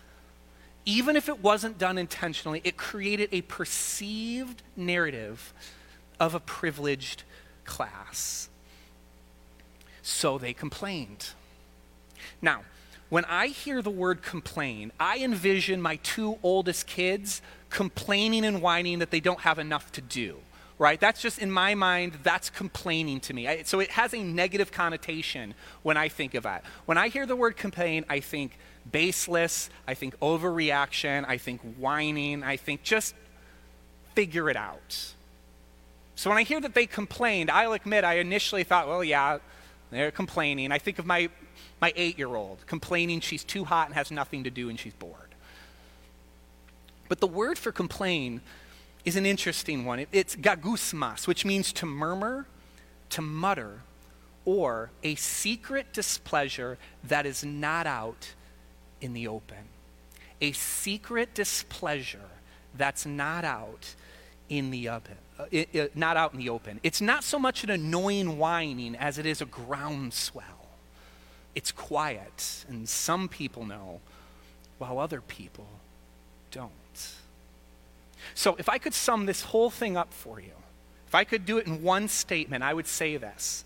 even 0.87 1.17
if 1.17 1.27
it 1.27 1.43
wasn't 1.43 1.77
done 1.77 1.97
intentionally, 1.97 2.61
it 2.63 2.77
created 2.77 3.27
a 3.33 3.41
perceived 3.41 4.63
narrative 4.77 5.53
of 6.17 6.33
a 6.33 6.39
privileged 6.39 7.23
class. 7.65 8.47
So 10.01 10.37
they 10.37 10.53
complained. 10.53 11.31
Now, 12.41 12.61
when 13.09 13.25
I 13.25 13.47
hear 13.47 13.81
the 13.81 13.89
word 13.89 14.21
complain, 14.21 14.93
I 14.97 15.17
envision 15.19 15.81
my 15.81 15.97
two 15.97 16.39
oldest 16.41 16.87
kids 16.87 17.41
complaining 17.69 18.45
and 18.45 18.61
whining 18.61 18.99
that 18.99 19.11
they 19.11 19.19
don't 19.19 19.41
have 19.41 19.59
enough 19.59 19.91
to 19.91 20.01
do, 20.01 20.37
right? 20.79 21.01
That's 21.01 21.21
just 21.21 21.37
in 21.39 21.51
my 21.51 21.75
mind, 21.75 22.19
that's 22.23 22.49
complaining 22.49 23.19
to 23.21 23.33
me. 23.33 23.45
I, 23.45 23.63
so 23.63 23.81
it 23.81 23.91
has 23.91 24.13
a 24.13 24.23
negative 24.23 24.71
connotation 24.71 25.53
when 25.83 25.97
I 25.97 26.07
think 26.07 26.33
of 26.33 26.43
that. 26.43 26.63
When 26.85 26.97
I 26.97 27.09
hear 27.09 27.25
the 27.25 27.35
word 27.35 27.57
complain, 27.57 28.05
I 28.07 28.21
think 28.21 28.57
baseless. 28.91 29.69
I 29.87 29.93
think 29.93 30.19
overreaction. 30.19 31.25
I 31.27 31.37
think 31.37 31.61
whining. 31.77 32.43
I 32.43 32.57
think 32.57 32.83
just 32.83 33.15
figure 34.15 34.49
it 34.49 34.55
out. 34.55 35.13
So 36.15 36.29
when 36.29 36.37
I 36.39 36.43
hear 36.43 36.59
that 36.61 36.73
they 36.73 36.87
complained, 36.87 37.51
I'll 37.51 37.73
admit 37.73 38.03
I 38.03 38.15
initially 38.15 38.63
thought, 38.63 38.87
well, 38.87 39.03
yeah, 39.03 39.37
they're 39.91 40.11
complaining. 40.11 40.71
I 40.71 40.79
think 40.79 40.97
of 40.99 41.05
my, 41.05 41.29
my 41.79 41.93
eight 41.95 42.17
year 42.17 42.35
old 42.35 42.65
complaining 42.65 43.19
she's 43.19 43.43
too 43.43 43.65
hot 43.65 43.87
and 43.87 43.95
has 43.95 44.09
nothing 44.09 44.43
to 44.43 44.49
do 44.49 44.69
and 44.69 44.79
she's 44.79 44.93
bored. 44.93 45.35
But 47.07 47.19
the 47.19 47.27
word 47.27 47.57
for 47.57 47.71
complain 47.71 48.41
is 49.05 49.15
an 49.15 49.25
interesting 49.25 49.85
one. 49.85 50.05
It's 50.11 50.35
gagusmas, 50.35 51.27
which 51.27 51.45
means 51.45 51.71
to 51.73 51.85
murmur, 51.85 52.47
to 53.11 53.21
mutter, 53.21 53.81
or 54.43 54.89
a 55.03 55.15
secret 55.15 55.93
displeasure 55.93 56.77
that 57.03 57.25
is 57.25 57.43
not 57.43 57.85
out 57.85 58.33
in 59.01 59.13
the 59.13 59.27
open. 59.27 59.57
A 60.41 60.51
secret 60.51 61.33
displeasure 61.33 62.29
that's 62.75 63.05
not 63.05 63.43
out 63.43 63.95
in 64.49 64.71
the 64.71 64.89
open. 64.89 65.15
Uh, 65.39 65.45
it, 65.51 65.69
it, 65.73 65.95
not 65.95 66.17
out 66.17 66.33
in 66.33 66.39
the 66.39 66.49
open. 66.49 66.79
It's 66.83 67.01
not 67.01 67.23
so 67.23 67.37
much 67.37 67.63
an 67.63 67.69
annoying 67.69 68.37
whining 68.37 68.95
as 68.95 69.17
it 69.17 69.25
is 69.25 69.41
a 69.41 69.45
groundswell. 69.45 70.67
It's 71.55 71.71
quiet, 71.71 72.65
and 72.67 72.87
some 72.87 73.27
people 73.27 73.65
know, 73.65 73.99
while 74.77 74.99
other 74.99 75.21
people 75.21 75.67
don't. 76.51 76.71
So, 78.35 78.55
if 78.59 78.69
I 78.69 78.77
could 78.77 78.93
sum 78.93 79.25
this 79.25 79.41
whole 79.41 79.69
thing 79.69 79.97
up 79.97 80.13
for 80.13 80.39
you, 80.39 80.51
if 81.07 81.15
I 81.15 81.23
could 81.23 81.45
do 81.45 81.57
it 81.57 81.65
in 81.65 81.81
one 81.81 82.07
statement, 82.07 82.63
I 82.63 82.73
would 82.73 82.87
say 82.87 83.17
this. 83.17 83.63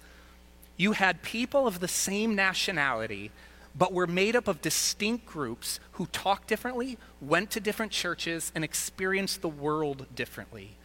You 0.77 0.93
had 0.93 1.21
people 1.21 1.67
of 1.67 1.79
the 1.79 1.87
same 1.87 2.35
nationality, 2.35 3.31
but 3.75 3.93
were 3.93 4.07
made 4.07 4.35
up 4.35 4.47
of 4.47 4.61
distinct 4.61 5.25
groups 5.25 5.79
who 5.93 6.05
talked 6.07 6.47
differently, 6.47 6.97
went 7.21 7.51
to 7.51 7.59
different 7.59 7.91
churches, 7.91 8.51
and 8.53 8.63
experienced 8.63 9.41
the 9.41 9.49
world 9.49 10.05
differently. 10.13 10.75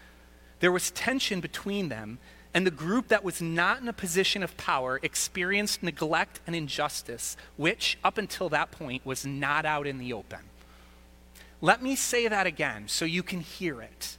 There 0.60 0.72
was 0.72 0.90
tension 0.90 1.40
between 1.40 1.88
them, 1.88 2.18
and 2.54 2.66
the 2.66 2.70
group 2.70 3.08
that 3.08 3.24
was 3.24 3.42
not 3.42 3.80
in 3.80 3.88
a 3.88 3.92
position 3.92 4.42
of 4.42 4.56
power 4.56 4.98
experienced 5.02 5.82
neglect 5.82 6.40
and 6.46 6.56
injustice, 6.56 7.36
which, 7.56 7.98
up 8.02 8.16
until 8.16 8.48
that 8.48 8.70
point, 8.70 9.04
was 9.04 9.26
not 9.26 9.66
out 9.66 9.86
in 9.86 9.98
the 9.98 10.12
open. 10.12 10.40
Let 11.60 11.82
me 11.82 11.96
say 11.96 12.28
that 12.28 12.46
again 12.46 12.84
so 12.86 13.04
you 13.04 13.22
can 13.22 13.40
hear 13.40 13.82
it. 13.82 14.16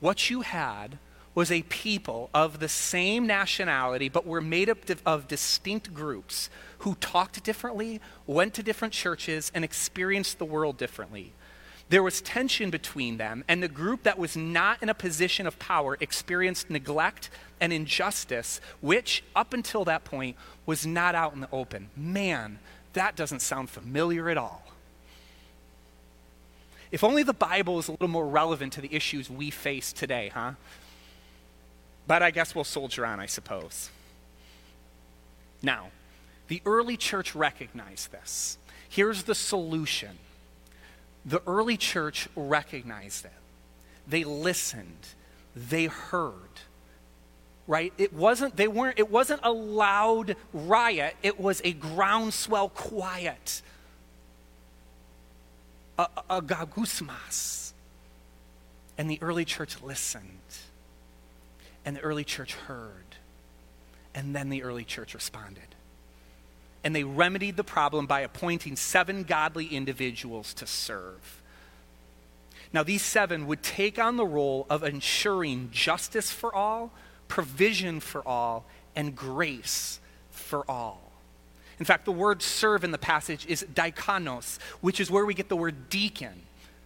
What 0.00 0.30
you 0.30 0.42
had 0.42 0.98
was 1.34 1.50
a 1.50 1.62
people 1.62 2.30
of 2.32 2.60
the 2.60 2.68
same 2.68 3.26
nationality, 3.26 4.08
but 4.08 4.26
were 4.26 4.40
made 4.40 4.68
up 4.68 4.78
of 5.04 5.26
distinct 5.26 5.92
groups 5.92 6.48
who 6.84 6.94
talked 6.96 7.42
differently, 7.42 7.98
went 8.26 8.52
to 8.52 8.62
different 8.62 8.92
churches, 8.92 9.50
and 9.54 9.64
experienced 9.64 10.38
the 10.38 10.44
world 10.44 10.76
differently. 10.76 11.32
There 11.88 12.02
was 12.02 12.20
tension 12.20 12.68
between 12.68 13.16
them, 13.16 13.42
and 13.48 13.62
the 13.62 13.68
group 13.68 14.02
that 14.02 14.18
was 14.18 14.36
not 14.36 14.82
in 14.82 14.90
a 14.90 14.94
position 14.94 15.46
of 15.46 15.58
power 15.58 15.96
experienced 16.00 16.68
neglect 16.68 17.30
and 17.58 17.72
injustice, 17.72 18.60
which, 18.82 19.24
up 19.34 19.54
until 19.54 19.86
that 19.86 20.04
point, 20.04 20.36
was 20.66 20.86
not 20.86 21.14
out 21.14 21.32
in 21.32 21.40
the 21.40 21.48
open. 21.52 21.88
Man, 21.96 22.58
that 22.92 23.16
doesn't 23.16 23.40
sound 23.40 23.70
familiar 23.70 24.28
at 24.28 24.36
all. 24.36 24.62
If 26.92 27.02
only 27.02 27.22
the 27.22 27.32
Bible 27.32 27.78
is 27.78 27.88
a 27.88 27.92
little 27.92 28.08
more 28.08 28.26
relevant 28.26 28.74
to 28.74 28.82
the 28.82 28.94
issues 28.94 29.30
we 29.30 29.48
face 29.50 29.90
today, 29.90 30.30
huh? 30.34 30.52
But 32.06 32.22
I 32.22 32.30
guess 32.30 32.54
we'll 32.54 32.64
soldier 32.64 33.06
on, 33.06 33.20
I 33.20 33.26
suppose. 33.26 33.88
Now, 35.62 35.88
the 36.48 36.60
early 36.66 36.96
church 36.96 37.34
recognized 37.34 38.12
this. 38.12 38.58
Here's 38.88 39.24
the 39.24 39.34
solution 39.34 40.18
the 41.26 41.42
early 41.46 41.78
church 41.78 42.28
recognized 42.36 43.24
it. 43.24 43.32
They 44.06 44.24
listened, 44.24 45.06
they 45.56 45.86
heard. 45.86 46.34
Right? 47.66 47.94
It 47.96 48.12
wasn't 48.12 48.56
they 48.56 48.68
weren't 48.68 48.98
it 48.98 49.10
wasn't 49.10 49.40
a 49.42 49.50
loud 49.50 50.36
riot, 50.52 51.16
it 51.22 51.40
was 51.40 51.62
a 51.64 51.72
groundswell 51.72 52.68
quiet. 52.68 53.62
A, 55.98 56.08
a, 56.28 56.42
gagusmas. 56.42 57.72
And 58.98 59.08
the 59.08 59.18
early 59.22 59.44
church 59.44 59.80
listened. 59.80 60.28
And 61.84 61.96
the 61.96 62.00
early 62.00 62.24
church 62.24 62.54
heard. 62.54 63.16
And 64.14 64.34
then 64.34 64.50
the 64.50 64.64
early 64.64 64.84
church 64.84 65.14
responded 65.14 65.73
and 66.84 66.94
they 66.94 67.02
remedied 67.02 67.56
the 67.56 67.64
problem 67.64 68.06
by 68.06 68.20
appointing 68.20 68.76
seven 68.76 69.24
godly 69.24 69.66
individuals 69.66 70.52
to 70.54 70.66
serve. 70.66 71.42
Now, 72.72 72.82
these 72.82 73.02
seven 73.02 73.46
would 73.46 73.62
take 73.62 73.98
on 73.98 74.16
the 74.16 74.26
role 74.26 74.66
of 74.68 74.82
ensuring 74.82 75.70
justice 75.72 76.30
for 76.30 76.54
all, 76.54 76.92
provision 77.26 78.00
for 78.00 78.26
all, 78.26 78.66
and 78.94 79.16
grace 79.16 79.98
for 80.30 80.68
all. 80.70 81.12
In 81.78 81.84
fact, 81.84 82.04
the 82.04 82.12
word 82.12 82.42
serve 82.42 82.84
in 82.84 82.90
the 82.90 82.98
passage 82.98 83.46
is 83.46 83.64
diakonos, 83.74 84.58
which 84.80 85.00
is 85.00 85.10
where 85.10 85.24
we 85.24 85.34
get 85.34 85.48
the 85.48 85.56
word 85.56 85.88
deacon. 85.88 86.42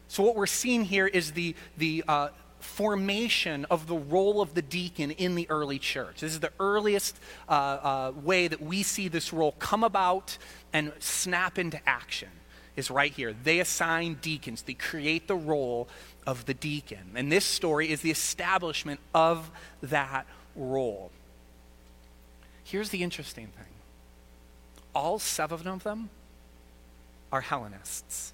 So, 0.09 0.23
what 0.23 0.37
we're 0.37 0.47
seeing 0.47 0.85
here 0.85 1.07
is 1.07 1.33
the, 1.33 1.55
the 1.77 2.05
uh, 2.09 2.29
formation 2.61 3.65
of 3.67 3.87
the 3.87 3.97
role 3.97 4.41
of 4.41 4.55
the 4.55 4.63
deacon 4.63 5.11
in 5.13 5.35
the 5.35 5.49
early 5.51 5.79
church. 5.79 6.21
This 6.21 6.33
is 6.33 6.41
the 6.41 6.53
earliest 6.59 7.19
uh, 7.49 7.53
uh, 7.53 8.13
way 8.23 8.49
that 8.49 8.61
we 8.61 8.83
see 8.83 9.09
this 9.09 9.33
role 9.33 9.53
come 9.59 9.85
about 9.85 10.39
and 10.73 10.93
snap 10.99 11.59
into 11.59 11.81
action, 11.89 12.29
is 12.77 12.91
right 12.91 13.13
here. 13.13 13.33
They 13.33 13.61
assign 13.61 14.19
deacons, 14.21 14.63
they 14.63 14.75
create 14.75 15.29
the 15.29 15.37
role 15.37 15.89
of 16.27 16.47
the 16.47 16.55
deacon. 16.55 17.13
And 17.15 17.31
this 17.31 17.45
story 17.45 17.91
is 17.91 18.03
the 18.03 18.11
establishment 18.11 19.01
of 19.15 19.51
that 19.83 20.27
role. 20.57 21.11
Here's 22.65 22.91
the 22.91 23.03
interesting 23.03 23.47
thing 23.47 23.65
all 24.95 25.19
seven 25.19 25.67
of 25.69 25.85
them 25.85 26.11
are 27.33 27.41
Hellenists. 27.41 28.33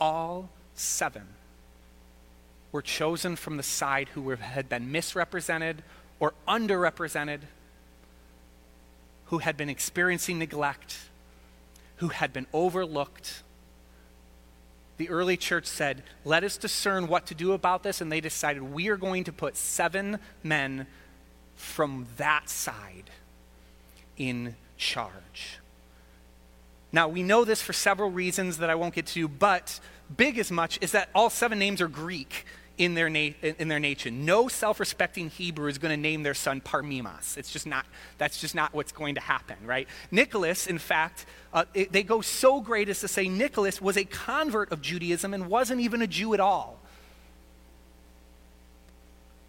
All 0.00 0.48
seven 0.74 1.26
were 2.72 2.82
chosen 2.82 3.36
from 3.36 3.56
the 3.56 3.62
side 3.62 4.08
who 4.10 4.22
were, 4.22 4.36
had 4.36 4.68
been 4.68 4.92
misrepresented 4.92 5.82
or 6.18 6.34
underrepresented, 6.46 7.40
who 9.26 9.38
had 9.38 9.56
been 9.56 9.68
experiencing 9.68 10.38
neglect, 10.38 10.98
who 11.96 12.08
had 12.08 12.32
been 12.32 12.46
overlooked. 12.52 13.42
The 14.98 15.08
early 15.08 15.36
church 15.36 15.66
said, 15.66 16.02
Let 16.24 16.44
us 16.44 16.56
discern 16.56 17.08
what 17.08 17.26
to 17.26 17.34
do 17.34 17.52
about 17.52 17.82
this. 17.82 18.00
And 18.00 18.12
they 18.12 18.20
decided, 18.20 18.62
We 18.62 18.88
are 18.88 18.96
going 18.96 19.24
to 19.24 19.32
put 19.32 19.56
seven 19.56 20.18
men 20.42 20.86
from 21.56 22.06
that 22.18 22.48
side 22.48 23.10
in 24.16 24.56
charge. 24.76 25.58
Now, 26.92 27.08
we 27.08 27.22
know 27.22 27.44
this 27.44 27.62
for 27.62 27.72
several 27.72 28.10
reasons 28.10 28.58
that 28.58 28.68
I 28.68 28.74
won't 28.74 28.94
get 28.94 29.06
to, 29.08 29.28
but 29.28 29.78
big 30.16 30.38
as 30.38 30.50
much 30.50 30.78
is 30.80 30.92
that 30.92 31.08
all 31.14 31.30
seven 31.30 31.58
names 31.58 31.80
are 31.80 31.88
Greek 31.88 32.44
in 32.80 32.94
their, 32.94 33.10
na- 33.10 33.34
in 33.42 33.68
their 33.68 33.78
nature. 33.78 34.10
No 34.10 34.48
self-respecting 34.48 35.28
Hebrew 35.28 35.68
is 35.68 35.76
going 35.76 35.94
to 35.94 36.00
name 36.00 36.22
their 36.22 36.32
son 36.32 36.62
Parmimas. 36.62 37.36
It's 37.36 37.52
just 37.52 37.66
not, 37.66 37.84
that's 38.16 38.40
just 38.40 38.54
not 38.54 38.72
what's 38.72 38.90
going 38.90 39.16
to 39.16 39.20
happen, 39.20 39.58
right? 39.66 39.86
Nicholas, 40.10 40.66
in 40.66 40.78
fact, 40.78 41.26
uh, 41.52 41.66
it, 41.74 41.92
they 41.92 42.02
go 42.02 42.22
so 42.22 42.62
great 42.62 42.88
as 42.88 43.00
to 43.00 43.08
say 43.08 43.28
Nicholas 43.28 43.82
was 43.82 43.98
a 43.98 44.04
convert 44.04 44.72
of 44.72 44.80
Judaism 44.80 45.34
and 45.34 45.46
wasn't 45.48 45.82
even 45.82 46.00
a 46.00 46.06
Jew 46.06 46.32
at 46.32 46.40
all. 46.40 46.78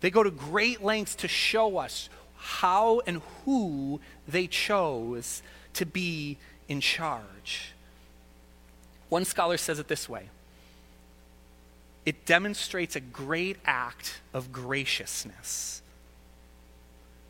They 0.02 0.10
go 0.10 0.24
to 0.24 0.32
great 0.32 0.84
lengths 0.84 1.16
to 1.16 1.30
show 1.30 1.78
us 1.78 2.10
how 2.36 3.02
and 3.08 3.22
who 3.46 4.02
they 4.28 4.48
chose 4.48 5.42
to 5.76 5.86
be 5.86 6.38
in 6.68 6.82
charge. 6.82 7.72
One 9.08 9.24
scholar 9.24 9.56
says 9.56 9.80
it 9.80 9.88
this 9.88 10.10
way 10.10 10.28
it 12.06 12.26
demonstrates 12.26 12.96
a 12.96 13.00
great 13.00 13.58
act 13.66 14.22
of 14.34 14.52
graciousness. 14.52 15.82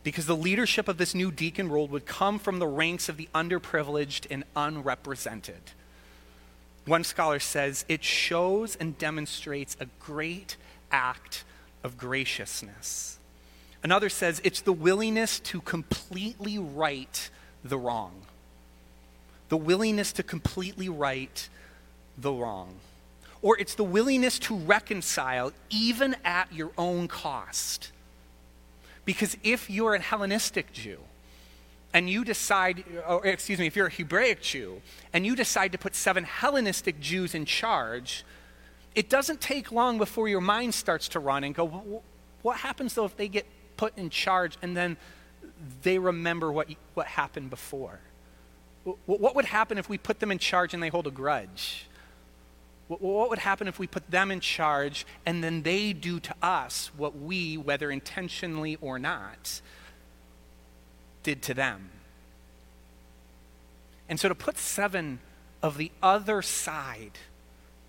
Because 0.02 0.26
the 0.26 0.36
leadership 0.36 0.88
of 0.88 0.98
this 0.98 1.14
new 1.14 1.30
deacon 1.30 1.68
role 1.68 1.86
would 1.88 2.06
come 2.06 2.38
from 2.38 2.58
the 2.58 2.66
ranks 2.66 3.08
of 3.08 3.16
the 3.16 3.28
underprivileged 3.34 4.26
and 4.30 4.44
unrepresented. 4.56 5.60
One 6.86 7.04
scholar 7.04 7.38
says 7.38 7.84
it 7.88 8.02
shows 8.02 8.74
and 8.74 8.98
demonstrates 8.98 9.76
a 9.78 9.86
great 10.00 10.56
act 10.90 11.44
of 11.84 11.96
graciousness. 11.96 13.18
Another 13.84 14.08
says 14.08 14.40
it's 14.42 14.60
the 14.60 14.72
willingness 14.72 15.38
to 15.40 15.60
completely 15.60 16.58
right 16.58 17.30
the 17.62 17.78
wrong. 17.78 18.22
The 19.48 19.56
willingness 19.56 20.12
to 20.14 20.22
completely 20.22 20.88
right 20.88 21.48
the 22.18 22.32
wrong 22.32 22.74
or 23.42 23.58
it's 23.58 23.74
the 23.74 23.84
willingness 23.84 24.38
to 24.38 24.56
reconcile 24.56 25.52
even 25.68 26.16
at 26.24 26.52
your 26.52 26.70
own 26.78 27.08
cost. 27.08 27.90
Because 29.04 29.36
if 29.42 29.68
you're 29.68 29.94
a 29.94 30.00
Hellenistic 30.00 30.72
Jew, 30.72 30.98
and 31.92 32.08
you 32.08 32.24
decide, 32.24 32.84
or 33.06 33.26
excuse 33.26 33.58
me, 33.58 33.66
if 33.66 33.76
you're 33.76 33.88
a 33.88 33.92
Hebraic 33.92 34.40
Jew, 34.40 34.80
and 35.12 35.26
you 35.26 35.36
decide 35.36 35.72
to 35.72 35.78
put 35.78 35.94
seven 35.94 36.24
Hellenistic 36.24 37.00
Jews 37.00 37.34
in 37.34 37.44
charge, 37.44 38.24
it 38.94 39.10
doesn't 39.10 39.40
take 39.40 39.72
long 39.72 39.98
before 39.98 40.28
your 40.28 40.40
mind 40.40 40.74
starts 40.74 41.08
to 41.08 41.18
run 41.18 41.44
and 41.44 41.54
go, 41.54 42.02
what 42.42 42.58
happens 42.58 42.94
though 42.94 43.04
if 43.04 43.16
they 43.16 43.28
get 43.28 43.46
put 43.76 43.96
in 43.98 44.10
charge 44.10 44.56
and 44.62 44.76
then 44.76 44.96
they 45.82 45.98
remember 45.98 46.50
what, 46.50 46.68
what 46.94 47.06
happened 47.06 47.50
before? 47.50 47.98
What 49.06 49.36
would 49.36 49.44
happen 49.44 49.78
if 49.78 49.88
we 49.88 49.96
put 49.96 50.18
them 50.18 50.32
in 50.32 50.38
charge 50.38 50.74
and 50.74 50.82
they 50.82 50.88
hold 50.88 51.06
a 51.06 51.10
grudge? 51.10 51.86
What 53.00 53.30
would 53.30 53.38
happen 53.38 53.68
if 53.68 53.78
we 53.78 53.86
put 53.86 54.10
them 54.10 54.30
in 54.30 54.40
charge 54.40 55.06
and 55.24 55.42
then 55.42 55.62
they 55.62 55.92
do 55.92 56.20
to 56.20 56.34
us 56.42 56.90
what 56.96 57.18
we, 57.18 57.56
whether 57.56 57.90
intentionally 57.90 58.76
or 58.80 58.98
not, 58.98 59.60
did 61.22 61.42
to 61.42 61.54
them? 61.54 61.90
And 64.08 64.20
so 64.20 64.28
to 64.28 64.34
put 64.34 64.58
seven 64.58 65.20
of 65.62 65.78
the 65.78 65.90
other 66.02 66.42
side 66.42 67.18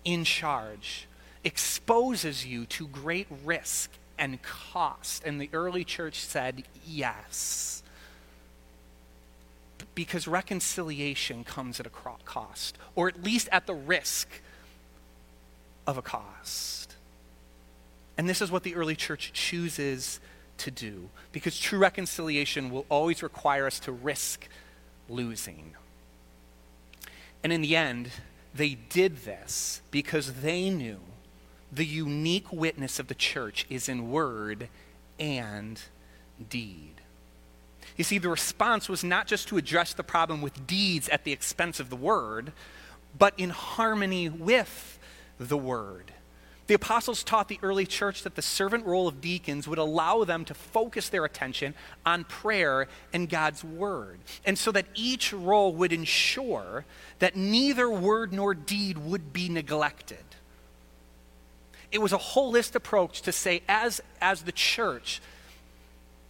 in 0.04 0.24
charge 0.24 1.06
exposes 1.42 2.46
you 2.46 2.64
to 2.66 2.86
great 2.86 3.26
risk 3.44 3.90
and 4.18 4.40
cost. 4.42 5.22
And 5.24 5.40
the 5.40 5.50
early 5.52 5.84
church 5.84 6.20
said 6.20 6.64
yes. 6.86 7.82
Because 9.94 10.26
reconciliation 10.26 11.44
comes 11.44 11.78
at 11.78 11.86
a 11.86 11.90
cost, 11.90 12.78
or 12.94 13.08
at 13.08 13.22
least 13.22 13.48
at 13.52 13.66
the 13.66 13.74
risk 13.74 14.28
of 15.86 15.98
a 15.98 16.02
cost. 16.02 16.94
And 18.16 18.28
this 18.28 18.40
is 18.40 18.50
what 18.50 18.62
the 18.62 18.74
early 18.74 18.96
church 18.96 19.32
chooses 19.32 20.20
to 20.58 20.70
do 20.70 21.08
because 21.32 21.58
true 21.58 21.78
reconciliation 21.78 22.70
will 22.70 22.86
always 22.88 23.22
require 23.22 23.66
us 23.66 23.80
to 23.80 23.92
risk 23.92 24.48
losing. 25.08 25.74
And 27.42 27.52
in 27.52 27.60
the 27.60 27.76
end, 27.76 28.10
they 28.54 28.74
did 28.88 29.18
this 29.18 29.82
because 29.90 30.34
they 30.40 30.70
knew 30.70 31.00
the 31.72 31.84
unique 31.84 32.52
witness 32.52 32.98
of 32.98 33.08
the 33.08 33.14
church 33.14 33.66
is 33.68 33.88
in 33.88 34.10
word 34.10 34.68
and 35.18 35.80
deed. 36.48 36.94
You 37.96 38.04
see, 38.04 38.18
the 38.18 38.28
response 38.28 38.88
was 38.88 39.04
not 39.04 39.26
just 39.26 39.48
to 39.48 39.56
address 39.56 39.92
the 39.92 40.02
problem 40.02 40.40
with 40.40 40.66
deeds 40.66 41.08
at 41.08 41.24
the 41.24 41.32
expense 41.32 41.80
of 41.80 41.90
the 41.90 41.96
word, 41.96 42.52
but 43.16 43.34
in 43.36 43.50
harmony 43.50 44.28
with 44.28 44.98
the 45.48 45.56
word. 45.56 46.12
The 46.66 46.74
apostles 46.74 47.22
taught 47.22 47.48
the 47.48 47.58
early 47.62 47.84
church 47.84 48.22
that 48.22 48.36
the 48.36 48.42
servant 48.42 48.86
role 48.86 49.06
of 49.06 49.20
deacons 49.20 49.68
would 49.68 49.78
allow 49.78 50.24
them 50.24 50.46
to 50.46 50.54
focus 50.54 51.10
their 51.10 51.26
attention 51.26 51.74
on 52.06 52.24
prayer 52.24 52.88
and 53.12 53.28
God's 53.28 53.62
word. 53.62 54.18
And 54.46 54.58
so 54.58 54.72
that 54.72 54.86
each 54.94 55.32
role 55.32 55.74
would 55.74 55.92
ensure 55.92 56.86
that 57.18 57.36
neither 57.36 57.90
word 57.90 58.32
nor 58.32 58.54
deed 58.54 58.96
would 58.96 59.32
be 59.32 59.50
neglected. 59.50 60.24
It 61.92 61.98
was 62.00 62.14
a 62.14 62.18
holistic 62.18 62.76
approach 62.76 63.22
to 63.22 63.32
say, 63.32 63.62
as, 63.68 64.00
as 64.20 64.42
the 64.42 64.52
church, 64.52 65.20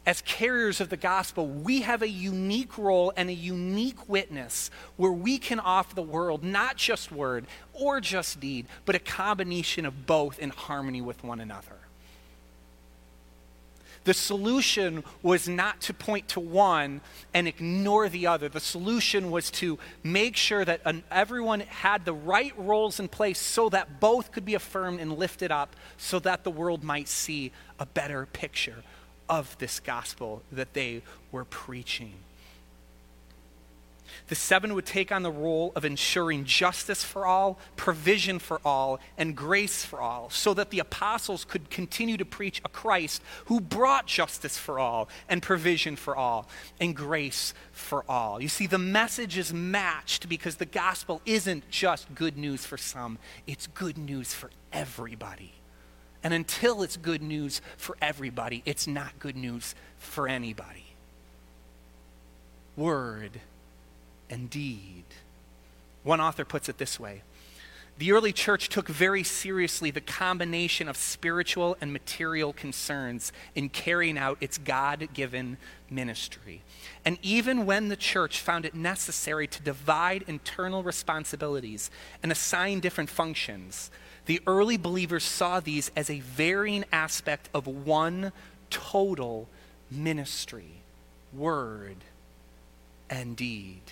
as 0.07 0.21
carriers 0.23 0.81
of 0.81 0.91
the 0.91 0.97
gospel, 0.97 1.47
we 1.47 1.83
have 1.83 2.03
a 2.03 2.09
unique 2.09 2.77
role 2.77 3.13
and 3.17 3.31
a 3.31 3.35
unique 3.35 4.09
witness 4.09 4.71
where 4.97 5.13
we 5.13 5.39
can 5.39 5.59
offer 5.59 5.95
the 5.95 6.03
world 6.03 6.45
not 6.45 6.77
just 6.77 7.11
word 7.11 7.47
or 7.73 8.01
just 8.01 8.39
deed, 8.39 8.67
but 8.85 8.95
a 8.95 8.99
combination 8.99 9.87
of 9.87 10.07
both 10.07 10.39
in 10.39 10.51
harmony 10.51 11.01
with 11.01 11.25
one 11.25 11.41
another. 11.41 11.77
The 14.05 14.13
solution 14.13 15.03
was 15.23 15.49
not 15.49 15.81
to 15.83 15.95
point 15.95 16.29
to 16.29 16.41
one 16.41 17.01
and 17.33 17.49
ignore 17.49 18.11
the 18.11 18.27
other. 18.27 18.51
The 18.51 18.61
solution 18.61 19.31
was 19.31 19.51
to 19.53 19.79
make 20.03 20.37
sure 20.37 20.63
that 20.63 20.83
everyone 21.11 21.61
had 21.61 22.05
the 22.05 22.13
right 22.13 22.53
roles 22.59 23.01
in 23.01 23.09
place 23.09 23.39
so 23.39 23.71
that 23.71 24.01
both 24.01 24.31
could 24.31 24.45
be 24.45 24.55
affirmed 24.55 25.01
and 25.01 25.17
lifted 25.17 25.51
up 25.51 25.75
so 25.97 26.19
that 26.19 26.45
the 26.45 26.51
world 26.51 26.85
might 26.85 27.09
see 27.09 27.51
a 27.79 27.87
better 27.87 28.27
picture 28.27 28.85
of 29.29 29.57
this 29.59 29.81
gospel 29.81 30.43
that 30.53 30.75
they 30.75 31.03
were 31.33 31.45
preaching. 31.45 32.15
The 34.29 34.35
seven 34.35 34.75
would 34.75 34.87
take 34.87 35.13
on 35.13 35.23
the 35.23 35.31
role 35.31 35.73
of 35.77 35.85
ensuring 35.85 36.45
justice 36.45 37.05
for 37.05 37.27
all, 37.27 37.59
provision 37.77 38.39
for 38.39 38.61
all, 38.65 39.01
and 39.19 39.37
grace 39.37 39.85
for 39.85 40.01
all, 40.01 40.31
so 40.31 40.55
that 40.55 40.71
the 40.71 40.79
apostles 40.79 41.45
could 41.45 41.69
continue 41.69 42.17
to 42.17 42.25
preach 42.25 42.61
a 42.65 42.69
Christ 42.69 43.23
who 43.47 43.61
brought 43.61 44.07
justice 44.07 44.57
for 44.57 44.79
all, 44.79 45.09
and 45.29 45.43
provision 45.43 45.97
for 45.97 46.17
all, 46.17 46.49
and 46.81 46.97
grace 46.97 47.55
for 47.73 48.05
all. 48.09 48.41
You 48.41 48.49
see, 48.49 48.67
the 48.67 48.79
message 48.79 49.37
is 49.37 49.53
matched 49.53 50.29
because 50.29 50.57
the 50.57 50.67
gospel 50.67 51.21
isn't 51.27 51.69
just 51.71 52.15
good 52.15 52.37
news 52.37 52.65
for 52.65 52.79
some, 52.79 53.19
it's 53.47 53.67
good 53.67 53.99
news 53.99 54.33
for 54.33 54.51
everybody. 54.73 55.53
And 56.25 56.33
until 56.33 56.83
it's 56.83 56.97
good 56.97 57.23
news 57.23 57.61
for 57.77 57.97
everybody, 58.01 58.63
it's 58.65 58.87
not 58.87 59.19
good 59.19 59.37
news 59.37 59.75
for 59.99 60.27
anybody. 60.27 60.87
Word 62.77 63.41
and 64.31 64.49
deed. 64.49 65.05
One 66.03 66.21
author 66.21 66.45
puts 66.47 66.69
it 66.71 66.79
this 66.79 66.99
way 66.99 67.23
The 67.99 68.13
early 68.13 68.33
church 68.33 68.71
took 68.71 68.89
very 68.89 69.23
seriously 69.23 69.91
the 69.91 70.01
combination 70.01 70.89
of 70.89 70.97
spiritual 70.97 71.77
and 71.83 71.93
material 71.93 72.55
concerns 72.55 73.31
in 73.55 73.69
carrying 73.69 74.17
out 74.17 74.39
its 74.41 74.57
God 74.57 75.09
given 75.13 75.59
ministry. 75.91 76.63
And 77.05 77.19
even 77.21 77.67
when 77.67 77.89
the 77.89 77.97
church 77.97 78.41
found 78.41 78.65
it 78.65 78.75
necessary 78.75 79.47
to 79.47 79.63
divide 79.63 80.25
internal 80.27 80.83
responsibilities 80.83 81.91
and 82.23 82.33
assign 82.33 82.81
different 82.81 83.11
functions, 83.11 83.91
the 84.27 84.41
early 84.47 84.77
believers 84.77 85.25
saw 85.25 85.61
these 85.61 85.91
as 85.97 86.09
a 86.09 86.21
varying 86.21 86.85
aspect 86.93 87.49
of 87.53 87.67
one 87.67 88.33
total 88.71 89.49
ministry 89.91 90.71
word 91.33 91.97
and 93.11 93.37
deed. 93.37 93.83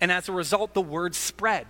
And 0.00 0.12
as 0.12 0.28
a 0.28 0.32
result, 0.32 0.74
the 0.74 0.80
word 0.80 1.14
spread. 1.14 1.66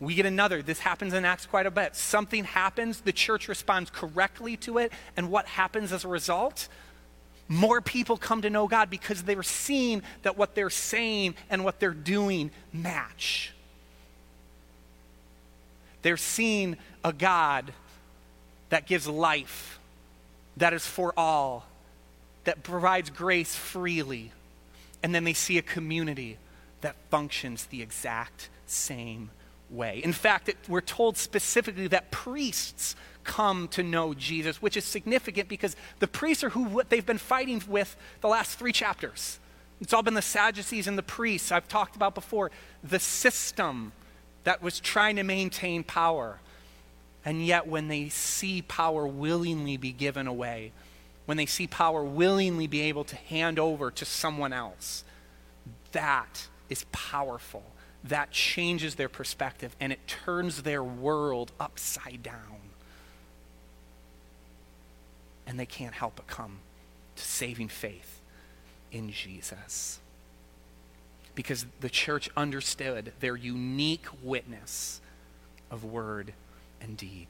We 0.00 0.14
get 0.14 0.26
another. 0.26 0.60
This 0.60 0.80
happens 0.80 1.14
in 1.14 1.24
Acts 1.24 1.46
quite 1.46 1.66
a 1.66 1.70
bit. 1.70 1.96
Something 1.96 2.44
happens, 2.44 3.00
the 3.00 3.12
church 3.12 3.48
responds 3.48 3.90
correctly 3.90 4.56
to 4.58 4.78
it, 4.78 4.92
and 5.16 5.30
what 5.30 5.46
happens 5.46 5.92
as 5.92 6.04
a 6.04 6.08
result? 6.08 6.68
More 7.48 7.80
people 7.80 8.16
come 8.16 8.42
to 8.42 8.50
know 8.50 8.68
God 8.68 8.90
because 8.90 9.22
they're 9.22 9.42
seeing 9.42 10.02
that 10.22 10.36
what 10.36 10.54
they're 10.54 10.70
saying 10.70 11.36
and 11.48 11.64
what 11.64 11.80
they're 11.80 11.92
doing 11.92 12.50
match. 12.72 13.53
They're 16.04 16.18
seeing 16.18 16.76
a 17.02 17.14
God 17.14 17.72
that 18.68 18.86
gives 18.86 19.08
life, 19.08 19.78
that 20.58 20.74
is 20.74 20.86
for 20.86 21.14
all, 21.16 21.66
that 22.44 22.62
provides 22.62 23.08
grace 23.08 23.56
freely. 23.56 24.30
And 25.02 25.14
then 25.14 25.24
they 25.24 25.32
see 25.32 25.56
a 25.56 25.62
community 25.62 26.36
that 26.82 26.94
functions 27.08 27.64
the 27.64 27.80
exact 27.80 28.50
same 28.66 29.30
way. 29.70 30.02
In 30.04 30.12
fact, 30.12 30.50
it, 30.50 30.58
we're 30.68 30.82
told 30.82 31.16
specifically 31.16 31.88
that 31.88 32.10
priests 32.10 32.96
come 33.24 33.66
to 33.68 33.82
know 33.82 34.12
Jesus, 34.12 34.60
which 34.60 34.76
is 34.76 34.84
significant 34.84 35.48
because 35.48 35.74
the 36.00 36.06
priests 36.06 36.44
are 36.44 36.50
who 36.50 36.82
they've 36.90 37.06
been 37.06 37.16
fighting 37.16 37.62
with 37.66 37.96
the 38.20 38.28
last 38.28 38.58
three 38.58 38.72
chapters. 38.72 39.38
It's 39.80 39.94
all 39.94 40.02
been 40.02 40.12
the 40.12 40.20
Sadducees 40.20 40.86
and 40.86 40.98
the 40.98 41.02
priests 41.02 41.50
I've 41.50 41.66
talked 41.66 41.96
about 41.96 42.14
before, 42.14 42.50
the 42.82 43.00
system 43.00 43.92
that 44.44 44.62
was 44.62 44.80
trying 44.80 45.16
to 45.16 45.22
maintain 45.22 45.82
power. 45.82 46.38
And 47.24 47.44
yet, 47.44 47.66
when 47.66 47.88
they 47.88 48.10
see 48.10 48.62
power 48.62 49.06
willingly 49.06 49.76
be 49.76 49.92
given 49.92 50.26
away, 50.26 50.72
when 51.26 51.36
they 51.36 51.46
see 51.46 51.66
power 51.66 52.04
willingly 52.04 52.66
be 52.66 52.82
able 52.82 53.04
to 53.04 53.16
hand 53.16 53.58
over 53.58 53.90
to 53.90 54.04
someone 54.04 54.52
else, 54.52 55.04
that 55.92 56.48
is 56.68 56.84
powerful. 56.92 57.64
That 58.04 58.30
changes 58.30 58.96
their 58.96 59.08
perspective 59.08 59.74
and 59.80 59.90
it 59.90 60.06
turns 60.06 60.62
their 60.62 60.84
world 60.84 61.52
upside 61.58 62.22
down. 62.22 62.60
And 65.46 65.58
they 65.58 65.66
can't 65.66 65.94
help 65.94 66.16
but 66.16 66.26
come 66.26 66.58
to 67.16 67.22
saving 67.22 67.68
faith 67.68 68.20
in 68.92 69.10
Jesus. 69.10 70.00
Because 71.34 71.66
the 71.80 71.90
church 71.90 72.30
understood 72.36 73.12
their 73.20 73.36
unique 73.36 74.06
witness 74.22 75.00
of 75.70 75.84
word 75.84 76.32
and 76.80 76.96
deed. 76.96 77.28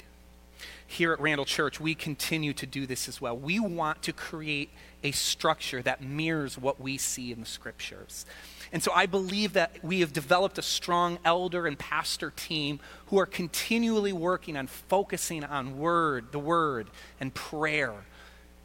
Here 0.86 1.12
at 1.12 1.20
Randall 1.20 1.44
Church, 1.44 1.80
we 1.80 1.94
continue 1.94 2.52
to 2.54 2.66
do 2.66 2.86
this 2.86 3.08
as 3.08 3.20
well. 3.20 3.36
We 3.36 3.58
want 3.58 4.02
to 4.02 4.12
create 4.12 4.70
a 5.02 5.10
structure 5.10 5.82
that 5.82 6.02
mirrors 6.02 6.58
what 6.58 6.80
we 6.80 6.98
see 6.98 7.32
in 7.32 7.40
the 7.40 7.46
scriptures. 7.46 8.26
And 8.72 8.82
so 8.82 8.92
I 8.94 9.06
believe 9.06 9.54
that 9.54 9.72
we 9.82 10.00
have 10.00 10.12
developed 10.12 10.58
a 10.58 10.62
strong 10.62 11.18
elder 11.24 11.66
and 11.66 11.78
pastor 11.78 12.30
team 12.30 12.80
who 13.06 13.18
are 13.18 13.26
continually 13.26 14.12
working 14.12 14.56
on 14.56 14.66
focusing 14.66 15.44
on 15.44 15.78
word, 15.78 16.32
the 16.32 16.38
word, 16.38 16.88
and 17.20 17.32
prayer 17.34 17.94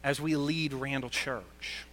as 0.02 0.20
we 0.20 0.36
lead 0.36 0.72
Randall 0.72 1.10
Church. 1.10 1.86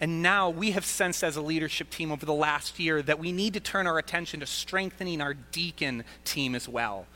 And 0.00 0.22
now 0.22 0.50
we 0.50 0.72
have 0.72 0.84
sensed 0.84 1.24
as 1.24 1.36
a 1.36 1.40
leadership 1.40 1.90
team 1.90 2.12
over 2.12 2.26
the 2.26 2.34
last 2.34 2.78
year 2.78 3.00
that 3.02 3.18
we 3.18 3.32
need 3.32 3.54
to 3.54 3.60
turn 3.60 3.86
our 3.86 3.98
attention 3.98 4.40
to 4.40 4.46
strengthening 4.46 5.20
our 5.20 5.34
deacon 5.34 6.04
team 6.24 6.54
as 6.54 6.68
well. 6.68 7.06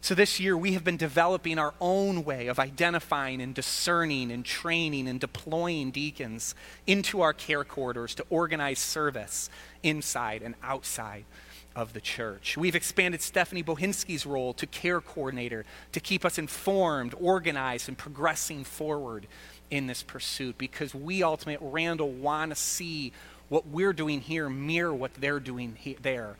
So, 0.00 0.14
this 0.14 0.38
year, 0.38 0.56
we 0.56 0.74
have 0.74 0.84
been 0.84 0.96
developing 0.96 1.58
our 1.58 1.74
own 1.80 2.24
way 2.24 2.46
of 2.46 2.60
identifying 2.60 3.40
and 3.40 3.52
discerning 3.52 4.30
and 4.30 4.44
training 4.44 5.08
and 5.08 5.18
deploying 5.18 5.90
deacons 5.90 6.54
into 6.86 7.22
our 7.22 7.32
care 7.32 7.64
corridors 7.64 8.14
to 8.16 8.26
organize 8.30 8.78
service 8.78 9.50
inside 9.82 10.42
and 10.42 10.54
outside 10.62 11.24
of 11.74 11.92
the 11.92 12.00
church. 12.00 12.56
We've 12.56 12.74
expanded 12.74 13.20
Stephanie 13.20 13.62
Bohinski's 13.62 14.24
role 14.24 14.54
to 14.54 14.66
care 14.66 15.00
coordinator 15.00 15.64
to 15.92 16.00
keep 16.00 16.24
us 16.24 16.38
informed, 16.38 17.14
organized, 17.20 17.88
and 17.88 17.98
progressing 17.98 18.64
forward 18.64 19.26
in 19.70 19.86
this 19.86 20.02
pursuit 20.02 20.56
because 20.58 20.94
we 20.94 21.22
ultimately 21.22 21.66
Randall 21.68 22.10
want 22.10 22.50
to 22.50 22.56
see 22.56 23.12
what 23.48 23.66
we're 23.66 23.92
doing 23.92 24.20
here 24.20 24.48
mirror 24.48 24.94
what 24.94 25.14
they're 25.14 25.40
doing 25.40 25.76
he- 25.78 25.96
there 26.00 26.36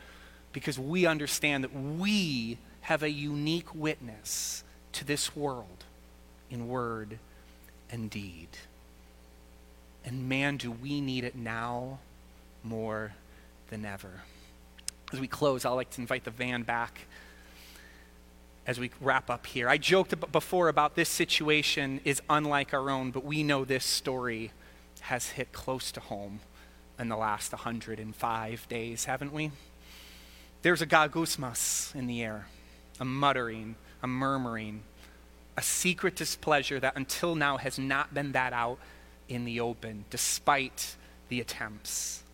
because 0.53 0.79
we 0.79 1.07
understand 1.07 1.65
that 1.65 1.75
we 1.75 2.59
have 2.83 3.03
a 3.03 3.11
unique 3.11 3.75
witness 3.75 4.65
to 4.93 5.05
this 5.05 5.37
world 5.37 5.85
in 6.51 6.69
word 6.69 7.19
and 7.91 8.11
deed. 8.11 8.49
And 10.05 10.29
man, 10.29 10.57
do 10.57 10.71
we 10.71 11.01
need 11.01 11.25
it 11.25 11.35
now 11.35 11.99
more 12.63 13.13
than 13.71 13.85
ever. 13.85 14.23
As 15.13 15.21
we 15.21 15.29
close, 15.29 15.65
I'd 15.65 15.71
like 15.71 15.91
to 15.91 16.01
invite 16.01 16.25
the 16.25 16.31
van 16.31 16.63
back. 16.63 17.07
As 18.67 18.81
we 18.81 18.91
wrap 19.01 19.31
up 19.31 19.47
here. 19.47 19.69
I 19.69 19.79
joked 19.79 20.15
before 20.33 20.69
about 20.69 20.97
this 20.97 21.09
situation 21.09 22.01
is 22.05 22.21
unlike 22.29 22.75
our 22.75 22.91
own, 22.91 23.13
but 23.13 23.25
we 23.25 23.43
know 23.43 23.65
this 23.65 23.85
story 23.85 24.53
has 25.03 25.31
hit 25.31 25.53
close 25.53 25.93
to 25.93 26.01
home 26.01 26.41
in 26.99 27.09
the 27.09 27.17
last 27.17 27.53
105 27.53 28.69
days, 28.69 29.05
haven't 29.05 29.33
we? 29.33 29.53
There's 30.63 30.83
a 30.83 30.87
gagusmas 30.87 31.95
in 31.95 32.07
the 32.07 32.23
air, 32.23 32.49
a 32.99 33.05
muttering, 33.05 33.77
a 34.03 34.07
murmuring, 34.07 34.83
a 35.57 35.63
secret 35.63 36.17
displeasure 36.17 36.81
that 36.81 36.97
until 36.97 37.35
now 37.35 37.59
has 37.59 37.79
not 37.79 38.13
been 38.13 38.33
that 38.33 38.53
out 38.53 38.79
in 39.29 39.45
the 39.45 39.61
open, 39.61 40.05
despite 40.11 40.97
the 41.29 41.41
attempts. 41.41 42.25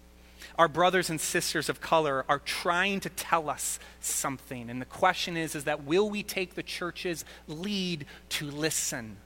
Our 0.62 0.68
brothers 0.68 1.10
and 1.10 1.20
sisters 1.20 1.68
of 1.68 1.80
color 1.80 2.24
are 2.28 2.38
trying 2.38 3.00
to 3.00 3.08
tell 3.08 3.50
us 3.50 3.80
something. 3.98 4.70
And 4.70 4.80
the 4.80 4.86
question 4.86 5.36
is, 5.36 5.56
is 5.56 5.64
that 5.64 5.82
will 5.82 6.08
we 6.08 6.22
take 6.22 6.54
the 6.54 6.62
church's 6.62 7.24
lead 7.48 8.06
to 8.28 8.48
listen 8.48 9.16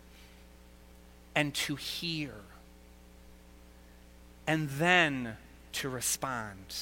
and 1.35 1.53
to 1.53 1.77
hear 1.77 2.33
and 4.46 4.70
then 4.70 5.37
to 5.72 5.90
respond? 5.90 6.75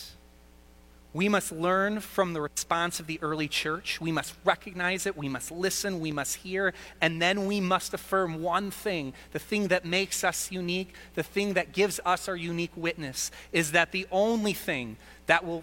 We 1.15 1.29
must 1.29 1.53
learn 1.53 2.01
from 2.01 2.33
the 2.33 2.41
response 2.41 2.99
of 2.99 3.07
the 3.07 3.21
early 3.23 3.47
church. 3.47 4.01
We 4.01 4.11
must 4.11 4.35
recognize 4.45 5.07
it. 5.07 5.17
We 5.17 5.29
must 5.29 5.53
listen. 5.53 6.01
We 6.01 6.11
must 6.11 6.37
hear. 6.39 6.75
And 7.01 7.23
then 7.23 7.47
we 7.47 7.61
must 7.61 7.95
affirm 7.95 8.43
one 8.43 8.73
thing 8.73 9.15
the 9.31 9.39
thing 9.39 9.69
that 9.69 9.85
makes 9.85 10.25
us 10.25 10.51
unique, 10.51 10.93
the 11.15 11.23
thing 11.23 11.55
that 11.55 11.73
gives 11.73 12.01
us 12.05 12.29
our 12.29 12.35
unique 12.35 12.77
witness, 12.77 13.31
is 13.53 13.71
that 13.71 13.93
the 13.93 14.09
only 14.11 14.55
thing 14.55 14.97
that 15.27 15.45
will, 15.45 15.63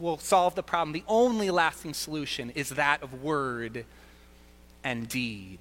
will 0.00 0.18
solve 0.18 0.56
the 0.56 0.64
problem, 0.64 0.92
the 0.92 1.04
only 1.06 1.48
lasting 1.48 1.94
solution, 1.94 2.50
is 2.50 2.70
that 2.70 3.00
of 3.00 3.22
word 3.22 3.84
and 4.82 5.08
deed. 5.08 5.60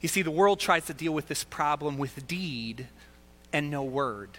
You 0.00 0.08
see, 0.08 0.22
the 0.22 0.32
world 0.32 0.58
tries 0.58 0.86
to 0.86 0.94
deal 0.94 1.14
with 1.14 1.28
this 1.28 1.44
problem 1.44 1.98
with 1.98 2.26
deed 2.26 2.88
and 3.52 3.70
no 3.70 3.84
word. 3.84 4.38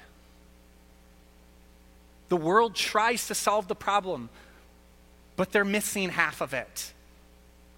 The 2.34 2.38
world 2.38 2.74
tries 2.74 3.28
to 3.28 3.36
solve 3.36 3.68
the 3.68 3.76
problem, 3.76 4.28
but 5.36 5.52
they're 5.52 5.64
missing 5.64 6.10
half 6.10 6.42
of 6.42 6.52
it. 6.52 6.92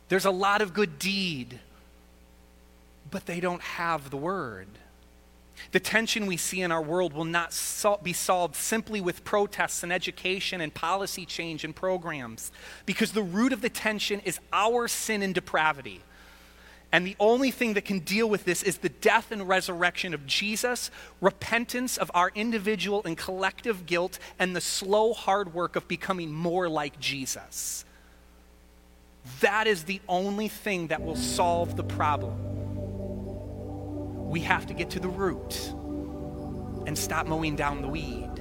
There's 0.07 0.23
a 0.23 0.31
lot 0.31 0.61
of 0.61 0.73
good 0.73 0.97
deed, 0.97 1.59
but 3.11 3.25
they 3.25 3.41
don't 3.41 3.61
have 3.61 4.11
the 4.11 4.15
word. 4.15 4.67
The 5.73 5.81
tension 5.81 6.25
we 6.25 6.37
see 6.37 6.61
in 6.61 6.71
our 6.71 6.81
world 6.81 7.11
will 7.11 7.25
not 7.25 7.51
sol- 7.51 7.99
be 8.01 8.13
solved 8.13 8.55
simply 8.55 9.01
with 9.01 9.25
protests 9.25 9.83
and 9.83 9.91
education 9.91 10.61
and 10.61 10.73
policy 10.73 11.25
change 11.25 11.65
and 11.65 11.75
programs, 11.75 12.53
because 12.85 13.11
the 13.11 13.23
root 13.23 13.51
of 13.51 13.59
the 13.59 13.67
tension 13.67 14.21
is 14.21 14.39
our 14.53 14.87
sin 14.87 15.21
and 15.21 15.35
depravity. 15.35 15.99
And 16.95 17.05
the 17.05 17.17
only 17.19 17.51
thing 17.51 17.73
that 17.73 17.83
can 17.83 17.99
deal 17.99 18.29
with 18.29 18.45
this 18.45 18.63
is 18.63 18.77
the 18.77 18.87
death 18.87 19.33
and 19.33 19.45
resurrection 19.49 20.13
of 20.13 20.25
Jesus, 20.25 20.89
repentance 21.19 21.97
of 21.97 22.09
our 22.13 22.31
individual 22.33 23.01
and 23.03 23.17
collective 23.17 23.85
guilt, 23.85 24.17
and 24.39 24.55
the 24.55 24.61
slow, 24.61 25.11
hard 25.11 25.53
work 25.53 25.75
of 25.75 25.89
becoming 25.89 26.31
more 26.31 26.69
like 26.69 26.97
Jesus. 26.97 27.83
That 29.41 29.67
is 29.67 29.83
the 29.83 29.99
only 30.07 30.47
thing 30.47 30.87
that 30.87 31.01
will 31.01 31.17
solve 31.17 31.75
the 31.75 31.83
problem. 31.83 32.39
We 34.29 34.39
have 34.39 34.65
to 34.67 34.73
get 34.73 34.91
to 34.91 35.01
the 35.01 35.09
root 35.09 35.73
and 36.87 36.97
stop 36.97 37.27
mowing 37.27 37.57
down 37.57 37.81
the 37.81 37.89
weed 37.89 38.31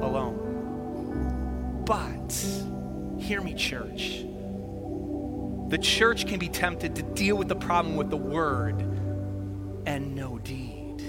alone. 0.00 1.82
But, 1.84 2.32
hear 3.22 3.42
me, 3.42 3.52
church 3.52 4.24
the 5.70 5.78
church 5.78 6.26
can 6.26 6.38
be 6.38 6.48
tempted 6.48 6.96
to 6.96 7.02
deal 7.02 7.36
with 7.36 7.48
the 7.48 7.56
problem 7.56 7.96
with 7.96 8.10
the 8.10 8.16
word 8.16 8.80
and 9.86 10.14
no 10.14 10.38
deed. 10.38 11.00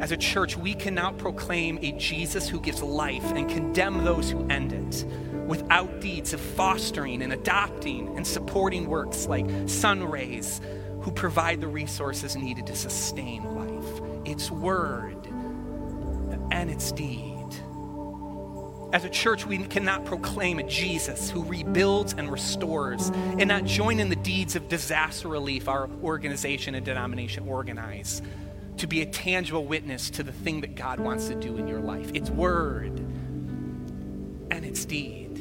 As 0.00 0.12
a 0.12 0.16
church, 0.16 0.56
we 0.56 0.74
cannot 0.74 1.18
proclaim 1.18 1.78
a 1.82 1.92
Jesus 1.92 2.48
who 2.48 2.58
gives 2.58 2.82
life 2.82 3.32
and 3.32 3.48
condemn 3.50 4.02
those 4.04 4.30
who 4.30 4.46
end 4.48 4.72
it 4.72 5.04
without 5.46 6.00
deeds 6.00 6.32
of 6.32 6.40
fostering 6.40 7.22
and 7.22 7.32
adopting 7.32 8.16
and 8.16 8.26
supporting 8.26 8.86
works 8.86 9.26
like 9.26 9.46
Sunrays, 9.66 10.60
who 11.02 11.10
provide 11.10 11.60
the 11.60 11.68
resources 11.68 12.36
needed 12.36 12.66
to 12.66 12.76
sustain 12.76 13.42
life. 13.54 14.00
It's 14.24 14.50
word 14.50 15.26
and 16.50 16.70
it's 16.70 16.92
deed. 16.92 17.29
As 18.92 19.04
a 19.04 19.08
church, 19.08 19.46
we 19.46 19.58
cannot 19.58 20.04
proclaim 20.04 20.58
a 20.58 20.64
Jesus 20.64 21.30
who 21.30 21.44
rebuilds 21.44 22.12
and 22.14 22.30
restores 22.30 23.10
and 23.10 23.46
not 23.46 23.64
join 23.64 24.00
in 24.00 24.08
the 24.08 24.16
deeds 24.16 24.56
of 24.56 24.68
disaster 24.68 25.28
relief 25.28 25.68
our 25.68 25.88
organization 26.02 26.74
and 26.74 26.84
denomination 26.84 27.48
organize 27.48 28.20
to 28.78 28.88
be 28.88 29.02
a 29.02 29.06
tangible 29.06 29.64
witness 29.64 30.10
to 30.10 30.24
the 30.24 30.32
thing 30.32 30.62
that 30.62 30.74
God 30.74 30.98
wants 30.98 31.28
to 31.28 31.36
do 31.36 31.56
in 31.56 31.68
your 31.68 31.80
life. 31.80 32.10
It's 32.14 32.30
word 32.30 32.98
and 34.50 34.64
it's 34.64 34.84
deed. 34.84 35.38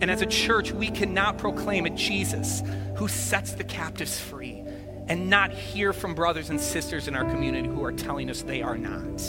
And 0.00 0.10
as 0.10 0.22
a 0.22 0.26
church, 0.26 0.72
we 0.72 0.90
cannot 0.90 1.38
proclaim 1.38 1.86
a 1.86 1.90
Jesus 1.90 2.62
who 2.96 3.06
sets 3.06 3.52
the 3.52 3.62
captives 3.62 4.18
free 4.18 4.64
and 5.06 5.30
not 5.30 5.52
hear 5.52 5.92
from 5.92 6.16
brothers 6.16 6.50
and 6.50 6.60
sisters 6.60 7.06
in 7.06 7.14
our 7.14 7.24
community 7.24 7.68
who 7.68 7.84
are 7.84 7.92
telling 7.92 8.28
us 8.28 8.42
they 8.42 8.62
are 8.62 8.76
not 8.76 9.20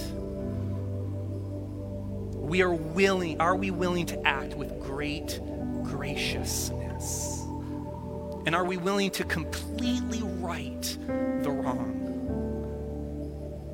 we 2.54 2.62
are 2.62 2.72
willing, 2.72 3.42
are 3.42 3.56
we 3.56 3.72
willing 3.72 4.06
to 4.06 4.28
act 4.28 4.54
with 4.54 4.80
great 4.80 5.40
graciousness? 5.82 7.42
And 8.46 8.54
are 8.54 8.64
we 8.64 8.78
willing 8.78 9.10
to 9.10 9.24
completely 9.24 10.22
right 10.22 10.84
the 11.42 11.50
wrong? 11.50 12.00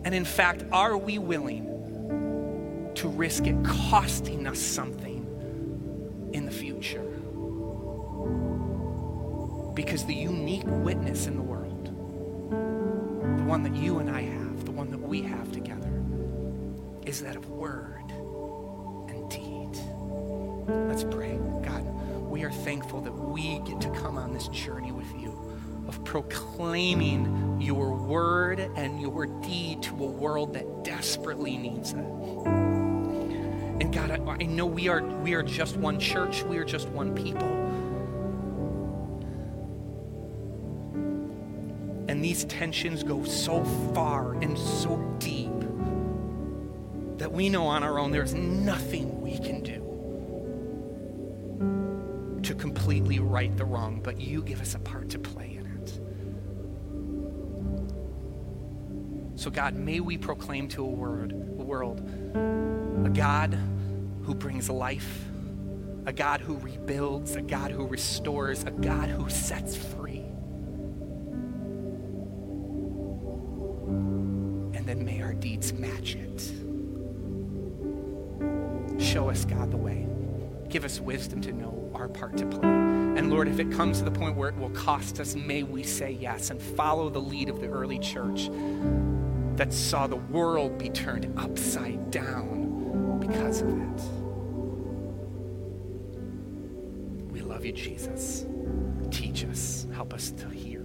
And 0.06 0.16
in 0.16 0.24
fact, 0.24 0.64
are 0.72 0.96
we 0.96 1.20
willing 1.20 1.66
to 2.96 3.10
risk 3.10 3.48
it 3.48 3.58
costing 3.66 4.48
us 4.48 4.60
something 4.60 6.30
in 6.32 6.46
the 6.46 6.52
future? 6.52 7.04
Because 9.74 10.06
the 10.06 10.16
unique 10.16 10.64
witness 10.66 11.28
in 11.28 11.36
the 11.36 11.42
world, 11.42 11.88
the 13.40 13.44
one 13.44 13.62
that 13.64 13.76
you 13.76 14.00
and 14.00 14.10
I 14.10 14.22
have, 14.22 14.64
the 14.64 14.72
one 14.72 14.90
that 14.92 15.02
we 15.02 15.22
have 15.24 15.52
together, 15.52 16.02
is 17.06 17.22
that 17.24 17.36
of 17.36 17.50
word. 17.50 17.99
Let's 21.02 21.16
pray. 21.16 21.40
God, 21.64 21.86
we 22.30 22.44
are 22.44 22.52
thankful 22.52 23.00
that 23.00 23.14
we 23.14 23.60
get 23.60 23.80
to 23.80 23.90
come 23.92 24.18
on 24.18 24.34
this 24.34 24.50
journey 24.50 24.92
with 24.92 25.10
you 25.18 25.32
of 25.88 26.04
proclaiming 26.04 27.62
your 27.62 27.96
word 27.96 28.60
and 28.60 29.00
your 29.00 29.26
deed 29.26 29.82
to 29.84 29.94
a 30.04 30.08
world 30.08 30.56
that 30.56 30.84
desperately 30.84 31.56
needs 31.56 31.94
it. 31.94 32.00
And 32.00 33.94
God, 33.94 34.12
I, 34.12 34.16
I 34.30 34.46
know 34.46 34.66
we 34.66 34.90
are, 34.90 35.02
we 35.02 35.34
are 35.36 35.42
just 35.42 35.78
one 35.78 36.02
church, 36.02 36.44
we 36.44 36.58
are 36.58 36.66
just 36.66 36.90
one 36.90 37.16
people. 37.16 37.48
And 42.10 42.22
these 42.22 42.44
tensions 42.44 43.04
go 43.04 43.24
so 43.24 43.64
far 43.94 44.34
and 44.34 44.58
so 44.58 44.98
deep 45.20 45.48
that 47.20 47.32
we 47.32 47.48
know 47.48 47.68
on 47.68 47.84
our 47.84 48.00
own 48.00 48.12
there's 48.12 48.34
nothing 48.34 49.22
we 49.22 49.38
can 49.38 49.64
do 49.64 49.79
to 52.50 52.56
completely 52.56 53.20
right 53.20 53.56
the 53.58 53.64
wrong, 53.64 54.02
but 54.02 54.20
you 54.20 54.42
give 54.42 54.60
us 54.60 54.74
a 54.74 54.80
part 54.80 55.08
to 55.08 55.20
play 55.20 55.60
in 55.60 55.68
it. 55.68 56.00
So, 59.40 59.52
God, 59.52 59.76
may 59.76 60.00
we 60.00 60.18
proclaim 60.18 60.68
to 60.70 60.84
a, 60.84 60.90
word, 60.90 61.32
a 61.32 61.64
world 61.64 62.00
a 63.06 63.10
God 63.12 63.56
who 64.24 64.34
brings 64.34 64.68
life, 64.68 65.26
a 66.08 66.12
God 66.12 66.42
who 66.42 66.58
rebuilds, 66.58 67.36
a 67.36 67.42
God 67.44 67.70
who 67.70 67.86
restores, 67.86 68.64
a 68.64 68.72
God 68.72 69.10
who 69.10 69.30
sets 69.30 69.76
free. 69.76 69.99
Give 80.80 80.86
us 80.86 81.02
wisdom 81.02 81.42
to 81.42 81.52
know 81.52 81.92
our 81.94 82.08
part 82.08 82.38
to 82.38 82.46
play. 82.46 82.70
And 82.70 83.30
Lord, 83.30 83.50
if 83.50 83.60
it 83.60 83.70
comes 83.70 83.98
to 83.98 84.06
the 84.06 84.12
point 84.12 84.38
where 84.38 84.48
it 84.48 84.56
will 84.56 84.70
cost 84.70 85.20
us, 85.20 85.36
may 85.36 85.62
we 85.62 85.84
say 85.84 86.12
yes 86.12 86.52
and 86.52 86.62
follow 86.62 87.10
the 87.10 87.20
lead 87.20 87.50
of 87.50 87.60
the 87.60 87.68
early 87.68 88.00
church 88.00 88.50
that 89.58 89.74
saw 89.74 90.08
the 90.08 90.16
world 90.16 90.78
be 90.78 90.88
turned 90.88 91.38
upside 91.38 92.12
down 92.12 93.20
because 93.20 93.60
of 93.60 93.68
it. 93.68 94.02
We 97.30 97.42
love 97.42 97.66
you, 97.66 97.74
Jesus. 97.74 98.46
Teach 99.12 99.44
us, 99.44 99.86
help 99.94 100.14
us 100.14 100.32
to 100.32 100.48
hear 100.48 100.79